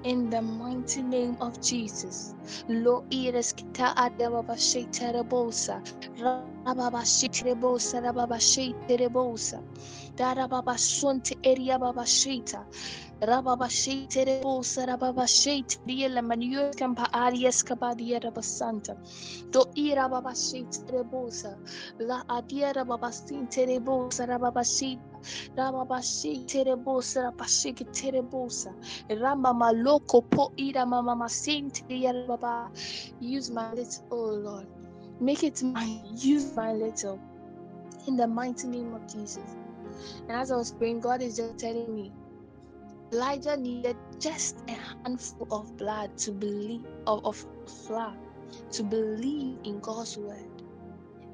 in 0.04 0.30
the 0.30 0.40
mighty 0.40 1.02
name 1.02 1.36
of 1.40 1.60
Jesus. 1.60 2.34
Lo 2.68 3.04
iris 3.12 3.52
kita 3.52 3.94
adababa 3.96 4.56
sheterebosa. 4.56 5.82
Rababa 6.16 7.02
sheterebosa. 7.04 8.00
Rababa 8.00 8.38
sheterebosa. 8.40 9.62
Darababa 10.16 10.78
sunte 10.78 11.36
eria 11.42 11.78
baba 11.78 12.02
sheta. 13.20 13.26
Rababa 13.26 13.68
sheterebosa. 13.68 14.86
Rababa 14.86 15.26
sheteria 15.26 16.22
manuel 16.24 16.72
campa 16.74 17.06
arias 17.14 17.62
cabadia 17.64 18.20
rabasanta. 18.20 18.96
Do 19.52 19.66
ira 19.76 20.08
baba 20.08 20.32
sheterebosa. 20.34 21.56
La 22.00 22.22
adiera 22.30 22.86
baba 22.86 23.10
sinterebosa. 23.12 24.26
Rababa 24.28 24.64
sheta. 24.64 24.92
Rababashi 25.58 26.46
terebosa, 26.46 27.22
rabashi 27.32 27.74
terebosa. 27.92 28.74
Ramba 29.10 29.52
maloko 29.54 30.22
po 30.30 30.52
ira 30.58 30.86
mama 30.86 31.16
masinti 31.16 31.82
baba. 32.28 32.70
Use 33.20 33.50
my 33.50 33.70
little, 33.72 34.04
oh 34.12 34.32
Lord. 34.44 34.68
Make 35.20 35.44
it 35.44 35.62
mine. 35.62 36.02
Use 36.16 36.56
my 36.56 36.72
little. 36.74 37.20
In 38.08 38.16
the 38.16 38.28
mighty 38.28 38.68
name 38.68 38.94
of 38.94 39.02
Jesus. 39.08 39.56
And 40.28 40.38
as 40.40 40.50
I 40.52 40.56
was 40.56 40.72
praying, 40.72 41.00
God 41.00 41.22
is 41.22 41.36
just 41.36 41.58
telling 41.58 41.94
me, 41.94 42.12
Elijah 43.12 43.56
needed 43.56 43.96
just 44.18 44.62
a 44.68 44.72
handful 44.72 45.48
of 45.50 45.76
blood 45.76 46.16
to 46.18 46.32
believe 46.32 46.84
of, 47.06 47.24
of 47.24 47.46
flour 47.86 48.16
to 48.70 48.82
believe 48.82 49.58
in 49.64 49.80
God's 49.80 50.16
word. 50.18 50.62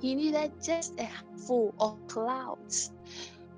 He 0.01 0.15
needed 0.15 0.53
just 0.63 0.95
a 0.99 1.05
handful 1.05 1.75
of 1.81 1.99
clouds 2.07 2.93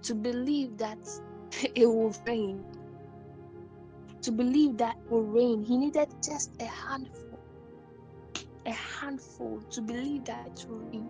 to 0.02 0.14
believe 0.14 0.78
that 0.78 0.98
it 1.74 1.86
will 1.86 2.14
rain. 2.26 2.64
To 4.22 4.32
believe 4.32 4.76
that 4.78 4.96
it 4.96 5.10
will 5.10 5.22
rain, 5.22 5.62
he 5.62 5.76
needed 5.76 6.08
just 6.22 6.50
a 6.60 6.64
handful. 6.64 7.38
A 8.66 8.72
handful 8.72 9.60
to 9.70 9.80
believe 9.82 10.24
that 10.24 10.46
it 10.46 10.66
will 10.68 10.78
rain. 10.78 11.08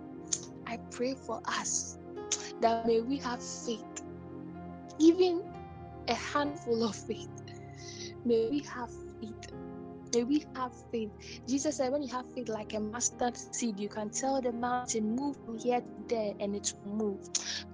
I 0.66 0.78
pray 0.90 1.14
for 1.14 1.40
us 1.46 1.98
that 2.60 2.86
may 2.86 3.00
we 3.00 3.18
have 3.18 3.42
faith, 3.42 4.02
even 4.98 5.42
a 6.08 6.14
handful 6.14 6.84
of 6.84 6.96
faith. 6.96 7.28
May 8.24 8.48
we 8.50 8.60
have 8.60 8.90
faith 9.20 9.52
May 10.14 10.24
we 10.24 10.46
have 10.54 10.72
faith. 10.90 11.10
Jesus 11.46 11.76
said, 11.76 11.92
when 11.92 12.02
you 12.02 12.08
have 12.08 12.24
faith 12.34 12.48
like 12.48 12.72
a 12.74 12.80
mustard 12.80 13.36
seed, 13.36 13.78
you 13.78 13.88
can 13.88 14.10
tell 14.10 14.40
the 14.40 14.52
mountain, 14.52 15.14
move 15.16 15.36
from 15.44 15.58
here 15.58 15.80
to 15.80 15.86
there, 16.08 16.32
and 16.40 16.56
it 16.56 16.72
will 16.84 16.92
move. 16.92 17.18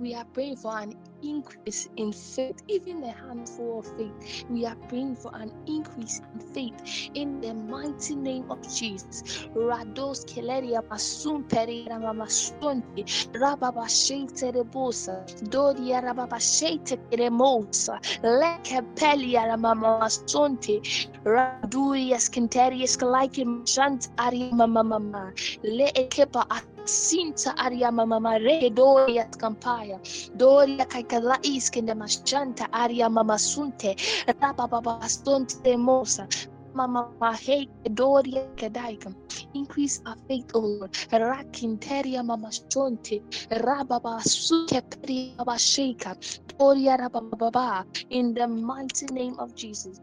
We 0.01 0.15
are 0.15 0.25
praying 0.25 0.57
for 0.57 0.77
an 0.79 0.95
increase 1.23 1.89
in 1.97 2.13
faith, 2.13 2.63
even 2.69 3.03
a 3.05 3.13
handful 3.13 3.81
of 3.81 3.87
faith. 3.97 4.45
We 4.51 4.67
are 4.67 4.77
praying 4.89 5.17
for 5.17 5.31
an 5.35 5.53
increase 5.67 6.21
in 6.35 6.41
faith 6.55 7.11
in 7.15 7.41
the 7.41 7.55
mighty 7.55 8.17
name 8.17 8.51
of 8.51 8.61
Jesus. 8.63 9.47
Rados 9.55 10.25
keleria 10.27 10.83
perira 11.49 11.99
mamasonte 11.99 13.05
rababa 13.33 13.87
sheite 13.89 14.53
rebosa 14.53 15.25
doria 15.51 16.01
rababa 16.03 16.39
mamasonte 19.83 20.81
raduria 21.25 22.19
skintarius 22.19 23.01
like 23.03 23.45
shant 23.67 24.09
aria 24.19 24.53
mama 24.55 25.33
le 25.63 25.87
ekepa 25.93 26.45
Sinta 26.87 27.55
aria 27.57 27.93
mama 27.93 28.39
re 28.39 28.69
doria 28.71 29.25
campaya 29.39 30.01
doria 30.37 30.85
kaikala 30.85 31.39
iskende 31.43 31.95
mashanta 31.95 32.67
aria 32.73 33.09
mama 33.09 33.39
sunte 33.39 33.95
raba 34.41 34.69
baba 34.69 34.99
stonte 35.09 35.77
mosa 35.77 36.27
mama 36.75 37.37
hey 37.37 37.69
doria 37.95 38.43
kedaika 38.57 39.15
increase 39.55 40.03
our 40.07 40.17
faith 40.29 40.51
o 40.55 40.59
lord 40.61 40.93
rakinteria 41.13 42.25
mama 42.25 42.49
stonte 42.51 43.23
raba 43.51 44.01
baba 44.03 44.21
suke 44.25 44.83
peria 44.91 45.37
baba 45.39 45.55
sheka 45.59 46.17
doria 46.59 46.97
raba 46.97 47.21
baba 47.39 47.87
in 48.11 48.35
the 48.35 48.47
mighty 48.49 49.07
name 49.07 49.37
of 49.39 49.55
jesus. 49.55 50.01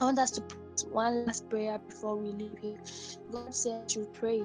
I 0.00 0.06
want 0.06 0.18
us 0.18 0.30
to 0.32 0.40
put 0.40 0.84
one 0.92 1.26
last 1.26 1.48
prayer 1.50 1.78
before 1.78 2.16
we 2.16 2.32
leave 2.32 2.58
here. 2.58 2.78
God 3.30 3.54
said 3.54 3.86
to 3.90 4.06
pray 4.14 4.42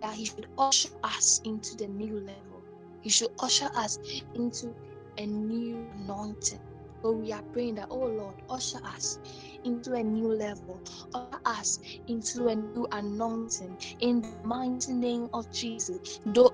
that 0.00 0.14
He 0.14 0.24
should 0.26 0.46
usher 0.58 0.90
us 1.02 1.40
into 1.44 1.76
the 1.76 1.88
new 1.88 2.20
level. 2.20 2.62
He 3.02 3.10
should 3.10 3.30
usher 3.40 3.70
us 3.76 3.98
into 4.34 4.74
a 5.18 5.26
new 5.26 5.88
anointing. 5.94 6.60
So 7.02 7.12
we 7.12 7.32
are 7.32 7.42
praying 7.52 7.76
that, 7.76 7.88
oh 7.90 8.06
Lord, 8.06 8.34
usher 8.50 8.80
us 8.84 9.20
into 9.64 9.92
a 9.94 10.02
new 10.02 10.32
level, 10.34 10.82
usher 11.14 11.40
us 11.44 11.78
into 12.08 12.48
a 12.48 12.56
new 12.56 12.88
anointing 12.90 13.76
in 14.00 14.20
the 14.20 14.34
mighty 14.42 14.92
name 14.92 15.28
of 15.32 15.50
Jesus. 15.52 16.20
Do 16.32 16.50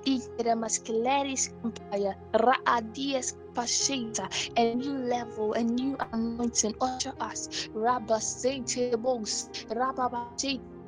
a 4.56 4.74
new 4.74 4.98
level, 4.98 5.54
a 5.54 5.62
new 5.62 5.96
anointing, 6.12 6.74
usher 6.80 7.14
us. 7.20 7.68
Rabba 7.72 8.20
to 8.20 8.90
the 8.90 8.98
Rabba 9.74 10.28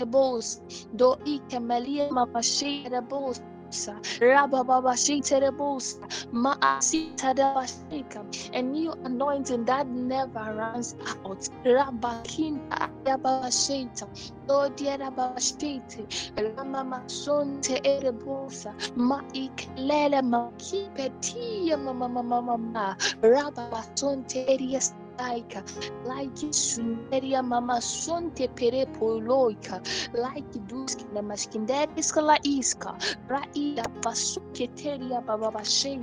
boss, 0.05 0.61
do 0.95 1.17
ikemelia 1.25 2.11
mama 2.11 2.43
shade 2.43 2.91
the 2.91 3.01
boss. 3.01 3.41
A 3.67 5.51
bossa, 5.53 6.31
ma 6.33 6.57
sita 6.81 7.35
dava 7.35 7.67
shaker, 7.67 8.25
a 8.55 8.63
new 8.63 8.93
anointing 9.05 9.65
that 9.65 9.87
never 9.89 10.55
runs 10.57 10.95
out. 11.25 11.49
Rabakinta 11.65 12.89
Yabashita. 13.05 14.07
Lord 14.49 14.77
Yarabashite. 14.77 16.07
Ramama 16.37 17.03
Sonte 17.09 17.81
Erebosa. 17.83 18.73
Maiklele 18.97 20.23
Makipetia 20.23 21.77
Mama 21.77 22.09
Mama 22.09 22.41
Mama. 22.43 22.97
Rababasonte 23.23 24.47
Erias 24.49 24.95
laika 25.19 25.63
like 26.05 26.53
sunderia 26.53 27.43
mama 27.43 27.81
sonte 27.81 28.49
pere 28.57 28.87
poloika 28.87 29.81
like 30.15 30.59
duski 30.69 31.05
na 31.13 31.23
maskinderiska 31.23 32.21
la 32.23 32.39
iska 32.45 32.95
raida 33.29 33.85
basuketeria 34.05 35.21
baba 35.27 35.51
bashe 35.51 36.01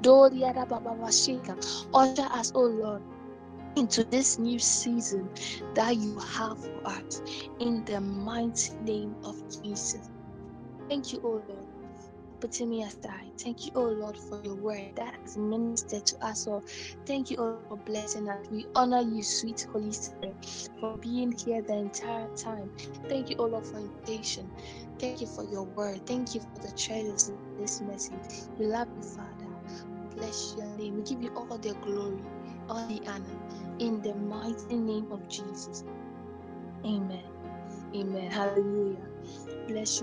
doria 0.00 0.52
baba 0.54 0.94
bashika 0.94 1.56
usher 1.94 2.28
us 2.40 2.52
oh 2.54 2.68
lord 2.68 3.02
into 3.76 4.04
this 4.04 4.38
new 4.38 4.58
season 4.58 5.28
that 5.74 5.96
you 5.96 6.18
have 6.18 6.58
for 6.58 6.86
us 6.86 7.22
in 7.60 7.84
the 7.84 8.00
mighty 8.00 8.72
name 8.82 9.14
of 9.24 9.36
Jesus. 9.62 10.10
Thank 10.88 11.12
you, 11.12 11.20
oh 11.24 11.42
Lord 11.48 11.65
putting 12.40 12.70
me 12.70 12.82
aside. 12.82 13.32
Thank 13.38 13.66
you, 13.66 13.72
oh 13.74 13.84
Lord, 13.84 14.16
for 14.16 14.40
your 14.44 14.54
word 14.54 14.92
that 14.96 15.14
has 15.22 15.36
ministered 15.36 16.06
to 16.06 16.26
us 16.26 16.46
all. 16.46 16.64
Thank 17.06 17.30
you, 17.30 17.36
oh 17.38 17.58
for 17.68 17.76
blessing 17.78 18.28
us. 18.28 18.46
We 18.50 18.66
honor 18.74 19.00
you, 19.00 19.22
sweet 19.22 19.66
Holy 19.72 19.92
Spirit, 19.92 20.36
for 20.80 20.96
being 20.98 21.32
here 21.32 21.62
the 21.62 21.74
entire 21.74 22.28
time. 22.36 22.70
Thank 23.08 23.30
you, 23.30 23.36
oh 23.38 23.46
Lord, 23.46 23.64
for 23.66 23.78
invitation. 23.78 24.50
Thank 24.98 25.20
you 25.20 25.26
for 25.26 25.44
your 25.44 25.64
word. 25.64 26.06
Thank 26.06 26.34
you 26.34 26.40
for 26.40 26.66
the 26.66 26.72
treasures 26.76 27.28
in 27.28 27.38
this 27.58 27.80
message. 27.80 28.48
We 28.58 28.66
love 28.66 28.88
you, 28.96 29.02
Father. 29.02 29.46
Bless 30.16 30.54
your 30.56 30.66
name. 30.76 30.96
We 30.96 31.02
give 31.02 31.22
you 31.22 31.30
all 31.36 31.58
the 31.58 31.74
glory, 31.74 32.20
all 32.68 32.86
the 32.88 33.00
honor. 33.08 33.24
In 33.78 34.00
the 34.02 34.14
mighty 34.14 34.76
name 34.76 35.12
of 35.12 35.28
Jesus. 35.28 35.84
Amen. 36.84 37.24
Amen. 37.94 38.30
Hallelujah. 38.30 38.96
Bless 39.68 39.68
you. 39.68 39.94